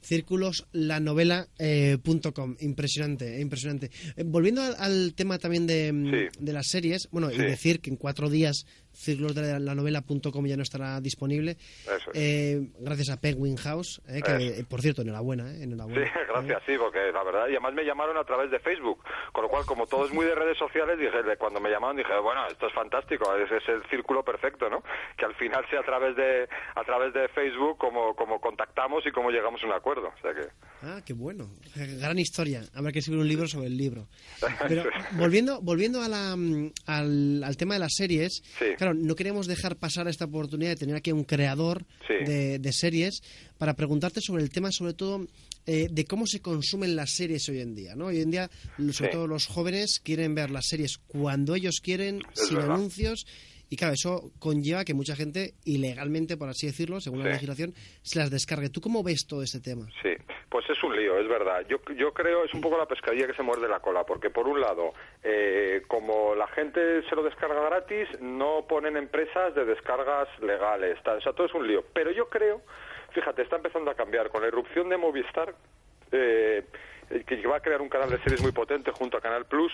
círculoslanovela.com. 0.00 2.56
impresionante, 2.60 3.36
eh, 3.36 3.40
impresionante. 3.40 3.90
Eh, 4.16 4.22
volviendo 4.24 4.62
al, 4.62 4.74
al 4.78 5.14
tema 5.14 5.38
también 5.38 5.66
de, 5.66 5.92
mm, 5.92 6.10
Sí. 6.10 6.28
de 6.40 6.52
las 6.52 6.68
series, 6.68 7.08
bueno, 7.10 7.30
y 7.30 7.36
decir 7.38 7.80
que 7.80 7.90
en 7.90 7.96
cuatro 7.96 8.28
días 8.28 8.66
círculosdelanovela.com 8.94 10.46
ya 10.46 10.56
no 10.56 10.62
estará 10.62 11.00
disponible, 11.00 11.52
Eso 11.52 12.10
es. 12.12 12.14
eh, 12.14 12.60
gracias 12.80 13.10
a 13.10 13.20
Penguin 13.20 13.56
House, 13.56 14.00
eh, 14.08 14.22
que 14.22 14.32
eh, 14.60 14.64
por 14.68 14.80
cierto, 14.80 15.02
enhorabuena, 15.02 15.50
eh, 15.50 15.56
Sí, 15.56 15.62
enhorabuena. 15.64 16.12
gracias, 16.28 16.62
sí, 16.66 16.72
porque 16.78 17.10
la 17.12 17.22
verdad, 17.24 17.46
y 17.48 17.52
además 17.52 17.74
me 17.74 17.84
llamaron 17.84 18.16
a 18.16 18.24
través 18.24 18.50
de 18.50 18.58
Facebook, 18.60 19.02
con 19.32 19.42
lo 19.42 19.48
cual, 19.48 19.64
como 19.66 19.86
todo 19.86 20.06
es 20.06 20.12
muy 20.12 20.24
de 20.26 20.34
redes 20.34 20.58
sociales, 20.58 20.98
dije, 20.98 21.22
de- 21.22 21.36
cuando 21.36 21.60
me 21.60 21.70
llamaron 21.70 21.96
dije, 21.96 22.12
bueno, 22.22 22.46
esto 22.46 22.66
es 22.66 22.72
fantástico, 22.74 23.34
es, 23.36 23.50
es 23.50 23.68
el 23.68 23.82
círculo 23.90 24.22
perfecto, 24.24 24.68
¿no? 24.70 24.82
Que 25.16 25.24
al 25.24 25.34
final 25.34 25.64
sea 25.70 25.80
a 25.80 25.84
través 25.84 26.16
de 26.16 26.48
a 26.74 26.84
través 26.84 27.12
de 27.12 27.28
Facebook 27.28 27.78
como, 27.78 28.14
como 28.14 28.40
contactamos 28.40 29.04
y 29.06 29.10
como 29.12 29.30
llegamos 29.30 29.62
a 29.62 29.66
un 29.66 29.72
acuerdo, 29.72 30.08
o 30.08 30.20
sea 30.22 30.32
que... 30.34 30.48
Ah, 30.82 31.00
qué 31.04 31.14
bueno. 31.14 31.50
Gran 31.74 32.18
historia. 32.18 32.62
Habrá 32.74 32.92
que 32.92 32.98
escribir 32.98 33.20
un 33.22 33.28
libro 33.28 33.48
sobre 33.48 33.68
el 33.68 33.76
libro. 33.76 34.06
Pero 34.68 34.84
volviendo, 35.16 35.60
volviendo 35.62 36.02
a 36.02 36.08
la, 36.08 36.36
mm, 36.36 36.72
al, 36.86 37.42
al 37.42 37.56
tema 37.56 37.74
de 37.74 37.80
las 37.80 37.94
series, 37.94 38.42
Sí. 38.58 38.66
claro, 38.76 38.92
no 38.92 39.14
queremos 39.14 39.46
dejar 39.46 39.76
pasar 39.76 40.08
esta 40.08 40.26
oportunidad 40.26 40.70
de 40.70 40.76
tener 40.76 40.96
aquí 40.96 41.08
a 41.10 41.14
un 41.14 41.24
creador 41.24 41.86
Sí. 42.06 42.30
de, 42.30 42.58
de 42.58 42.72
series 42.72 43.22
para 43.56 43.74
preguntarte 43.74 44.20
sobre 44.20 44.42
el 44.42 44.50
tema, 44.50 44.70
sobre 44.72 44.92
todo, 44.92 45.26
eh, 45.66 45.88
de 45.90 46.04
cómo 46.04 46.26
se 46.26 46.40
consumen 46.40 46.96
las 46.96 47.12
series 47.14 47.48
hoy 47.48 47.60
en 47.60 47.74
día. 47.74 47.94
¿no? 47.96 48.06
Hoy 48.06 48.20
en 48.20 48.30
día, 48.30 48.50
sobre 48.76 48.92
Sí. 48.92 49.04
todo 49.10 49.26
los 49.26 49.46
jóvenes, 49.46 50.00
quieren 50.02 50.34
ver 50.34 50.50
las 50.50 50.66
series 50.66 50.98
cuando 51.06 51.54
ellos 51.54 51.80
quieren, 51.82 52.20
Es 52.36 52.48
sin 52.48 52.56
verdad. 52.58 52.74
anuncios. 52.74 53.24
Y 53.74 53.76
claro, 53.76 53.94
eso 53.94 54.30
conlleva 54.38 54.84
que 54.84 54.94
mucha 54.94 55.16
gente, 55.16 55.54
ilegalmente, 55.64 56.36
por 56.36 56.48
así 56.48 56.68
decirlo, 56.68 57.00
según 57.00 57.24
la 57.24 57.30
legislación, 57.30 57.74
se 58.02 58.20
las 58.20 58.30
descargue. 58.30 58.70
¿Tú 58.70 58.80
cómo 58.80 59.02
ves 59.02 59.26
todo 59.26 59.42
este 59.42 59.58
tema? 59.58 59.88
Sí, 60.00 60.14
pues 60.48 60.64
es 60.70 60.80
un 60.84 60.94
lío, 60.94 61.18
es 61.18 61.26
verdad. 61.26 61.66
Yo, 61.68 61.78
yo 61.96 62.14
creo, 62.14 62.44
es 62.44 62.54
un 62.54 62.60
poco 62.60 62.78
la 62.78 62.86
pescadilla 62.86 63.26
que 63.26 63.34
se 63.34 63.42
muerde 63.42 63.66
la 63.66 63.80
cola, 63.80 64.04
porque 64.04 64.30
por 64.30 64.46
un 64.46 64.60
lado, 64.60 64.92
eh, 65.24 65.82
como 65.88 66.36
la 66.36 66.46
gente 66.46 67.02
se 67.08 67.16
lo 67.16 67.24
descarga 67.24 67.60
gratis, 67.68 68.06
no 68.20 68.64
ponen 68.68 68.96
empresas 68.96 69.52
de 69.56 69.64
descargas 69.64 70.28
legales, 70.40 70.96
tal, 71.02 71.18
o 71.18 71.20
sea, 71.20 71.32
todo 71.32 71.48
es 71.48 71.54
un 71.54 71.66
lío. 71.66 71.82
Pero 71.92 72.12
yo 72.12 72.28
creo, 72.28 72.62
fíjate, 73.10 73.42
está 73.42 73.56
empezando 73.56 73.90
a 73.90 73.96
cambiar 73.96 74.30
con 74.30 74.42
la 74.42 74.46
irrupción 74.46 74.88
de 74.88 74.98
Movistar, 74.98 75.52
eh, 76.12 76.62
que 77.26 77.44
va 77.48 77.56
a 77.56 77.60
crear 77.60 77.82
un 77.82 77.88
canal 77.88 78.08
de 78.08 78.18
series 78.18 78.40
muy 78.40 78.52
potente 78.52 78.92
junto 78.92 79.16
a 79.16 79.20
Canal 79.20 79.46
Plus. 79.46 79.72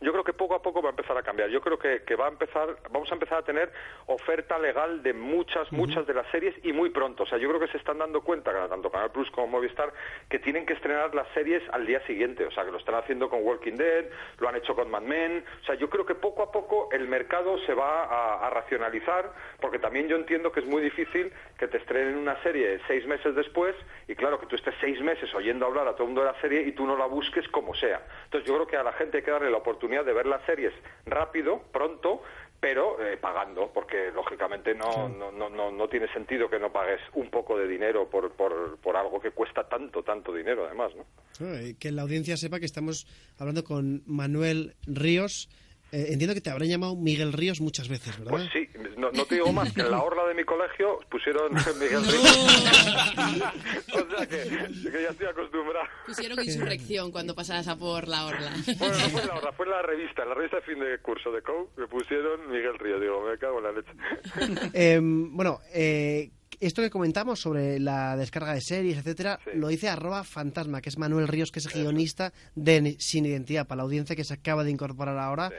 Yo 0.00 0.12
creo 0.12 0.24
que 0.24 0.32
poco 0.32 0.54
a 0.54 0.62
poco 0.62 0.82
va 0.82 0.90
a 0.90 0.92
empezar 0.92 1.16
a 1.16 1.22
cambiar. 1.22 1.48
Yo 1.50 1.60
creo 1.60 1.78
que, 1.78 2.02
que 2.04 2.16
va 2.16 2.26
a 2.26 2.30
empezar, 2.30 2.76
vamos 2.90 3.10
a 3.10 3.14
empezar 3.14 3.38
a 3.38 3.42
tener 3.42 3.72
oferta 4.06 4.58
legal 4.58 5.02
de 5.02 5.12
muchas, 5.12 5.70
muchas 5.72 6.06
de 6.06 6.14
las 6.14 6.26
series 6.30 6.54
y 6.64 6.72
muy 6.72 6.90
pronto. 6.90 7.24
O 7.24 7.26
sea, 7.26 7.38
yo 7.38 7.48
creo 7.48 7.60
que 7.60 7.68
se 7.68 7.78
están 7.78 7.98
dando 7.98 8.20
cuenta, 8.20 8.52
tanto 8.68 8.90
Canal 8.90 9.10
Plus 9.10 9.30
como 9.30 9.48
Movistar, 9.48 9.92
que 10.28 10.38
tienen 10.38 10.66
que 10.66 10.74
estrenar 10.74 11.14
las 11.14 11.28
series 11.34 11.62
al 11.72 11.86
día 11.86 12.04
siguiente. 12.06 12.44
O 12.46 12.50
sea, 12.50 12.64
que 12.64 12.70
lo 12.70 12.78
están 12.78 12.94
haciendo 12.94 13.28
con 13.28 13.42
Walking 13.42 13.76
Dead, 13.76 14.06
lo 14.38 14.48
han 14.48 14.56
hecho 14.56 14.74
con 14.74 14.90
Mad 14.90 15.02
Men. 15.02 15.44
O 15.62 15.64
sea, 15.64 15.74
yo 15.74 15.90
creo 15.90 16.06
que 16.06 16.14
poco 16.14 16.42
a 16.42 16.52
poco 16.52 16.88
el 16.92 17.08
mercado 17.08 17.58
se 17.66 17.74
va 17.74 18.04
a, 18.04 18.46
a 18.46 18.50
racionalizar, 18.50 19.32
porque 19.60 19.78
también 19.78 20.08
yo 20.08 20.16
entiendo 20.16 20.52
que 20.52 20.60
es 20.60 20.66
muy 20.66 20.82
difícil 20.82 21.32
que 21.58 21.66
te 21.66 21.78
estrenen 21.78 22.16
una 22.16 22.40
serie 22.42 22.80
seis 22.86 23.04
meses 23.06 23.34
después 23.34 23.74
y 24.06 24.14
claro 24.14 24.38
que 24.38 24.46
tú 24.46 24.56
estés 24.56 24.74
seis 24.80 25.00
meses 25.00 25.32
oyendo 25.34 25.66
hablar 25.66 25.88
a 25.88 25.92
todo 25.92 26.04
el 26.04 26.08
mundo 26.08 26.22
de 26.22 26.32
la 26.32 26.40
serie 26.40 26.62
y 26.62 26.72
tú 26.72 26.86
no 26.86 26.96
la 26.96 27.06
busques 27.06 27.46
como 27.48 27.74
sea. 27.74 28.00
Entonces 28.24 28.48
yo 28.48 28.54
creo 28.54 28.66
que 28.66 28.76
a 28.76 28.82
la 28.82 28.92
gente 28.92 29.18
hay 29.18 29.22
que 29.24 29.30
darle 29.30 29.50
la 29.50 29.58
oportunidad 29.58 30.04
de 30.04 30.12
ver 30.12 30.26
las 30.26 30.44
series 30.46 30.72
rápido, 31.04 31.60
pronto, 31.72 32.22
pero 32.60 33.04
eh, 33.04 33.16
pagando, 33.16 33.70
porque 33.72 34.10
lógicamente 34.12 34.74
no, 34.74 35.08
no, 35.08 35.30
no, 35.30 35.48
no, 35.48 35.70
no 35.70 35.88
tiene 35.88 36.12
sentido 36.12 36.48
que 36.48 36.58
no 36.58 36.72
pagues 36.72 37.00
un 37.14 37.30
poco 37.30 37.56
de 37.58 37.68
dinero 37.68 38.08
por, 38.08 38.32
por, 38.32 38.78
por 38.78 38.96
algo 38.96 39.20
que 39.20 39.30
cuesta 39.30 39.68
tanto, 39.68 40.02
tanto 40.02 40.32
dinero 40.32 40.64
además, 40.66 40.92
¿no? 40.96 41.04
Que 41.78 41.92
la 41.92 42.02
audiencia 42.02 42.36
sepa 42.36 42.58
que 42.58 42.66
estamos 42.66 43.06
hablando 43.38 43.62
con 43.62 44.02
Manuel 44.06 44.74
Ríos. 44.86 45.48
Eh, 45.90 46.08
entiendo 46.10 46.34
que 46.34 46.40
te 46.40 46.50
habrán 46.50 46.68
llamado 46.68 46.96
Miguel 46.96 47.32
Ríos 47.32 47.60
muchas 47.60 47.88
veces, 47.88 48.18
¿verdad? 48.18 48.30
Pues 48.32 48.50
sí, 48.52 48.68
no, 48.98 49.10
no 49.10 49.24
te 49.24 49.36
digo 49.36 49.52
más 49.52 49.72
que 49.72 49.80
en 49.80 49.90
la 49.90 50.02
orla 50.02 50.26
de 50.26 50.34
mi 50.34 50.44
colegio 50.44 50.98
pusieron 51.10 51.52
Miguel 51.80 52.04
Ríos. 52.04 52.26
o 53.94 54.16
sea 54.16 54.26
que, 54.26 54.36
que 54.90 55.02
ya 55.02 55.10
estoy 55.10 55.26
acostumbrado. 55.26 55.86
Pusieron 56.06 56.44
insurrección 56.44 57.10
cuando 57.10 57.34
pasabas 57.34 57.68
a 57.68 57.76
por 57.76 58.06
la 58.06 58.26
orla. 58.26 58.52
Bueno, 58.78 58.98
no 58.98 59.08
fue 59.08 59.22
en 59.22 59.28
la 59.28 59.34
orla, 59.34 59.52
fue 59.52 59.66
en 59.66 59.72
la 59.72 59.82
revista, 59.86 60.22
en 60.22 60.28
la 60.28 60.34
revista 60.34 60.56
de 60.56 60.62
fin 60.62 60.78
de 60.78 60.98
curso 60.98 61.32
de 61.32 61.42
COU, 61.42 61.70
me 61.76 61.86
pusieron 61.86 62.50
Miguel 62.50 62.78
Ríos. 62.78 63.00
Digo, 63.00 63.22
me 63.22 63.38
cago 63.38 63.58
en 63.58 63.64
la 63.64 63.72
leche. 63.72 63.92
Eh, 64.74 65.00
bueno, 65.02 65.60
eh, 65.72 66.30
esto 66.60 66.82
que 66.82 66.90
comentamos 66.90 67.40
sobre 67.40 67.78
la 67.78 68.16
descarga 68.16 68.54
de 68.54 68.60
series, 68.60 68.98
etcétera, 68.98 69.38
Sí. 69.44 69.50
lo 69.54 69.68
dice 69.68 69.88
arroba 69.88 70.24
fantasma, 70.24 70.80
que 70.80 70.88
es 70.88 70.98
Manuel 70.98 71.28
Ríos, 71.28 71.50
que 71.50 71.58
es 71.60 71.72
guionista 71.72 72.32
de 72.54 72.96
Sin 72.98 73.26
Identidad, 73.26 73.66
para 73.66 73.78
la 73.78 73.82
audiencia 73.84 74.16
que 74.16 74.24
se 74.24 74.34
acaba 74.34 74.64
de 74.64 74.70
incorporar 74.70 75.18
ahora, 75.18 75.50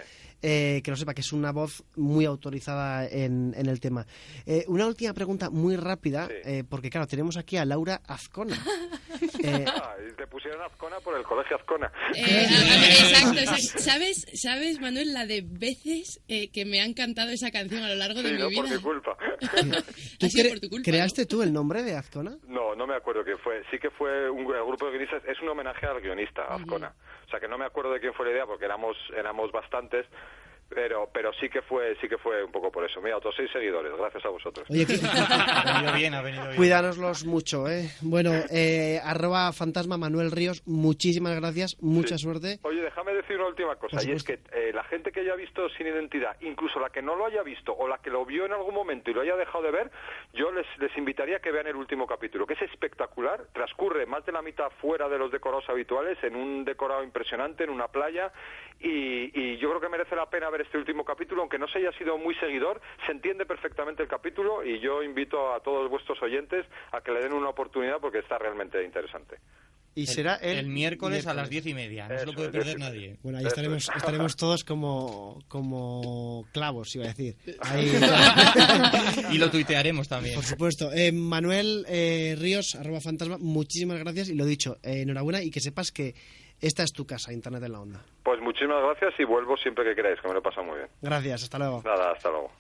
eh, 0.41 0.82
que 0.84 0.91
lo 0.91 0.98
sepa, 0.98 1.13
que 1.13 1.22
es 1.22 1.34
una 1.34 1.51
voz 1.51 1.84
muy 1.96 2.25
autorizada 2.25 3.06
en, 3.08 3.53
en 3.58 3.65
el 3.68 3.79
tema. 3.79 4.06
Eh, 4.46 4.63
una 4.68 4.88
última 4.88 5.13
pregunta 5.13 5.50
muy 5.50 5.75
rápida, 5.75 6.27
Sí. 6.27 6.34
eh, 6.46 6.63
porque 6.68 6.89
claro, 6.89 7.08
tenemos 7.08 7.36
aquí 7.38 7.58
a 7.58 7.65
Laura 7.65 8.01
Azcona. 8.08 8.58
Eh, 9.43 9.65
Ah, 9.67 9.96
y 10.10 10.13
te 10.15 10.27
pusieron 10.27 10.62
Azcona 10.62 10.98
por 11.00 11.17
el 11.17 11.24
colegio 11.24 11.55
Azcona. 11.58 11.91
Eh, 12.15 12.46
exacto, 12.50 13.39
exacto. 13.39 13.79
¿Sabes, 13.79 14.25
¿Sabes, 14.34 14.79
Manuel, 14.79 15.13
la 15.13 15.25
de 15.25 15.43
veces 15.46 16.22
eh, 16.27 16.50
que 16.51 16.65
me 16.65 16.81
han 16.81 16.93
cantado 16.93 17.29
esa 17.29 17.51
canción 17.51 17.84
a 17.84 17.89
lo 17.89 17.96
largo 17.96 18.22
de 18.22 18.29
Sí, 18.29 18.34
mi 18.36 18.39
no 18.41 18.50
vida? 18.50 18.62
por 18.62 18.69
mi 18.72 18.81
culpa. 18.81 19.17
¿tú 19.39 19.48
Ha 20.25 20.29
sido 20.29 20.46
cre- 20.46 20.50
por 20.50 20.60
tu 20.60 20.69
culpa, 20.69 20.91
¿Creaste 20.91 21.25
tú 21.25 21.41
el 21.41 21.53
nombre 21.53 21.84
de 21.84 21.96
Azcona? 21.96 22.38
No, 22.48 22.75
no 22.75 22.86
me 22.88 22.96
acuerdo 22.96 23.24
quién 23.24 23.38
fue. 23.39 23.63
Sí 23.72 23.77
que 23.79 23.89
fue 23.91 24.29
un 24.29 24.41
el 24.53 24.63
grupo 24.65 24.86
de 24.86 24.91
guionistas. 24.91 25.24
Es 25.25 25.39
un 25.41 25.50
homenaje 25.50 25.86
al 25.86 26.01
guionista, 26.01 26.43
Azcona. 26.43 26.93
O 27.27 27.29
sea 27.29 27.39
que 27.39 27.48
no 27.48 27.58
me 27.58 27.65
acuerdo 27.65 27.93
de 27.93 28.00
quién 28.00 28.13
fue 28.13 28.25
la 28.25 28.31
idea 28.34 28.46
porque 28.46 28.65
éramos 28.65 28.98
éramos 29.17 29.51
bastantes. 29.51 30.05
Pero, 30.70 31.10
pero 31.12 31.34
sí 31.34 31.50
que 31.50 31.62
fue 31.64 31.96
sí 32.00 32.08
que 32.08 32.18
fue 32.18 32.44
un 32.44 32.52
poco 32.52 32.72
por 32.72 32.86
eso. 32.86 33.02
Mira, 33.02 33.18
otros 33.18 33.34
seis 33.36 33.50
seguidores, 33.52 33.92
gracias 33.98 34.24
a 34.26 34.30
vosotros. 34.30 34.70
Oye, 34.70 34.86
Ha 35.12 35.74
venido 35.82 35.94
bien, 35.96 36.14
ha 36.14 36.22
venido 36.22 36.44
bien. 36.50 36.60
Mucho, 37.26 37.68
¿eh? 37.68 37.90
Bueno, 38.02 38.32
eh, 38.52 39.00
arroba 39.04 39.52
fantasma 39.52 39.98
Manuel 39.98 40.32
Ríos, 40.32 40.62
muchísimas 40.68 41.36
gracias, 41.40 41.78
mucha 41.82 42.18
Sí. 42.18 42.24
suerte. 42.24 42.60
Oye, 42.64 42.82
déjame 42.82 43.14
decir 43.14 43.38
una 43.38 43.48
última 43.48 43.76
cosa, 43.78 44.04
y 44.04 44.12
es 44.12 44.24
que 44.24 44.40
eh, 44.54 44.72
la 44.74 44.84
gente 44.84 45.12
que 45.12 45.22
haya 45.22 45.36
visto 45.36 45.68
Sin 45.70 45.88
Identidad, 45.88 46.36
incluso 46.42 46.80
la 46.80 46.90
que 46.90 47.02
no 47.02 47.16
lo 47.16 47.26
haya 47.26 47.42
visto 47.44 47.74
o 47.76 47.88
la 47.88 47.98
que 47.98 48.10
lo 48.10 48.26
vio 48.26 48.46
en 48.46 48.54
algún 48.54 48.74
momento 48.76 49.10
y 49.10 49.14
lo 49.14 49.22
haya 49.22 49.36
dejado 49.36 49.64
de 49.64 49.72
ver, 49.72 49.92
yo 50.34 50.52
les, 50.52 50.66
les 50.80 50.96
invitaría 50.98 51.38
a 51.38 51.40
que 51.40 51.52
vean 51.52 51.68
el 51.68 51.76
último 51.76 52.06
capítulo, 52.08 52.46
que 52.46 52.54
es 52.54 52.62
espectacular, 52.62 53.46
transcurre 53.54 54.06
más 54.06 54.26
de 54.26 54.32
la 54.32 54.42
mitad 54.42 54.70
fuera 54.82 55.10
de 55.10 55.18
los 55.18 55.32
decorados 55.32 55.68
habituales, 55.70 56.18
en 56.24 56.36
un 56.36 56.64
decorado 56.66 57.04
impresionante, 57.04 57.64
en 57.64 57.70
una 57.72 57.88
playa, 57.88 58.32
y, 58.80 59.32
y 59.40 59.58
yo 59.58 59.70
creo 59.70 59.82
que 59.82 59.90
merece 59.90 60.16
la 60.16 60.30
pena 60.30 60.50
ver 60.50 60.62
este 60.62 60.78
último 60.78 61.04
capítulo, 61.04 61.42
aunque 61.42 61.60
no 61.60 61.68
se 61.68 61.80
haya 61.80 61.92
sido 61.98 62.18
muy 62.18 62.36
seguidor, 62.36 62.82
se 63.06 63.12
entiende 63.12 63.46
perfectamente 63.46 64.04
el 64.04 64.10
capítulo 64.10 64.63
y 64.63 64.80
yo 64.80 65.04
invito 65.04 65.54
a 65.54 65.60
todos 65.62 65.89
vuestros 65.89 66.22
oyentes 66.22 66.65
a 66.92 67.02
que 67.02 67.12
le 67.12 67.22
den 67.22 67.34
una 67.34 67.50
oportunidad 67.50 68.00
porque 68.00 68.20
está 68.20 68.38
realmente 68.38 68.84
interesante. 68.84 69.38
Y 69.96 70.06
será 70.06 70.36
el, 70.36 70.60
El 70.60 70.68
miércoles 70.68 71.28
a 71.28 71.34
las 71.34 71.50
diez 71.50 71.65
y 71.65 71.74
media. 71.74 72.08
No 72.08 72.20
se 72.20 72.26
lo 72.26 72.34
puede 72.34 72.50
perder 72.50 72.78
nadie. 72.80 73.18
Bueno, 73.22 73.39
ahí 73.39 73.46
estaremos, 73.46 73.89
es. 73.89 73.96
estaremos 73.96 74.36
todos 74.38 74.63
como, 74.63 75.44
como 75.48 76.46
clavos, 76.54 76.96
iba 76.96 77.06
a 77.06 77.08
decir. 77.10 77.36
Ahí, 77.62 77.92
Y 79.34 79.38
lo 79.39 79.50
tuitearemos 79.50 80.08
también. 80.08 80.36
por 80.36 80.46
supuesto. 80.46 80.94
Eh, 80.94 81.12
Manuel 81.12 81.86
eh, 81.89 82.36
Ríos, 82.39 82.76
arroba 82.76 83.02
fantasma, 83.02 83.38
muchísimas 83.39 84.00
gracias 84.00 84.30
y 84.30 84.36
lo 84.36 84.46
dicho, 84.46 84.78
eh, 84.84 85.02
enhorabuena 85.02 85.42
y 85.42 85.50
que 85.50 85.60
sepas 85.60 85.92
que 85.92 86.13
esta 86.62 86.84
es 86.84 86.91
tu 86.91 87.06
casa, 87.06 87.32
Internet 87.34 87.63
en 87.63 87.72
la 87.72 87.82
Onda. 87.82 88.02
Pues 88.24 88.39
muchísimas 88.41 88.82
gracias 88.84 89.19
y 89.19 89.24
vuelvo 89.24 89.58
siempre 89.58 89.84
que 89.84 89.95
queráis, 89.95 90.19
que 90.22 90.28
me 90.28 90.34
lo 90.34 90.41
pasa 90.41 90.62
muy 90.62 90.78
bien. 90.78 90.89
Gracias, 91.02 91.43
hasta 91.43 91.58
luego. 91.58 91.82
Nada, 91.84 92.12
hasta 92.12 92.30
luego. 92.30 92.52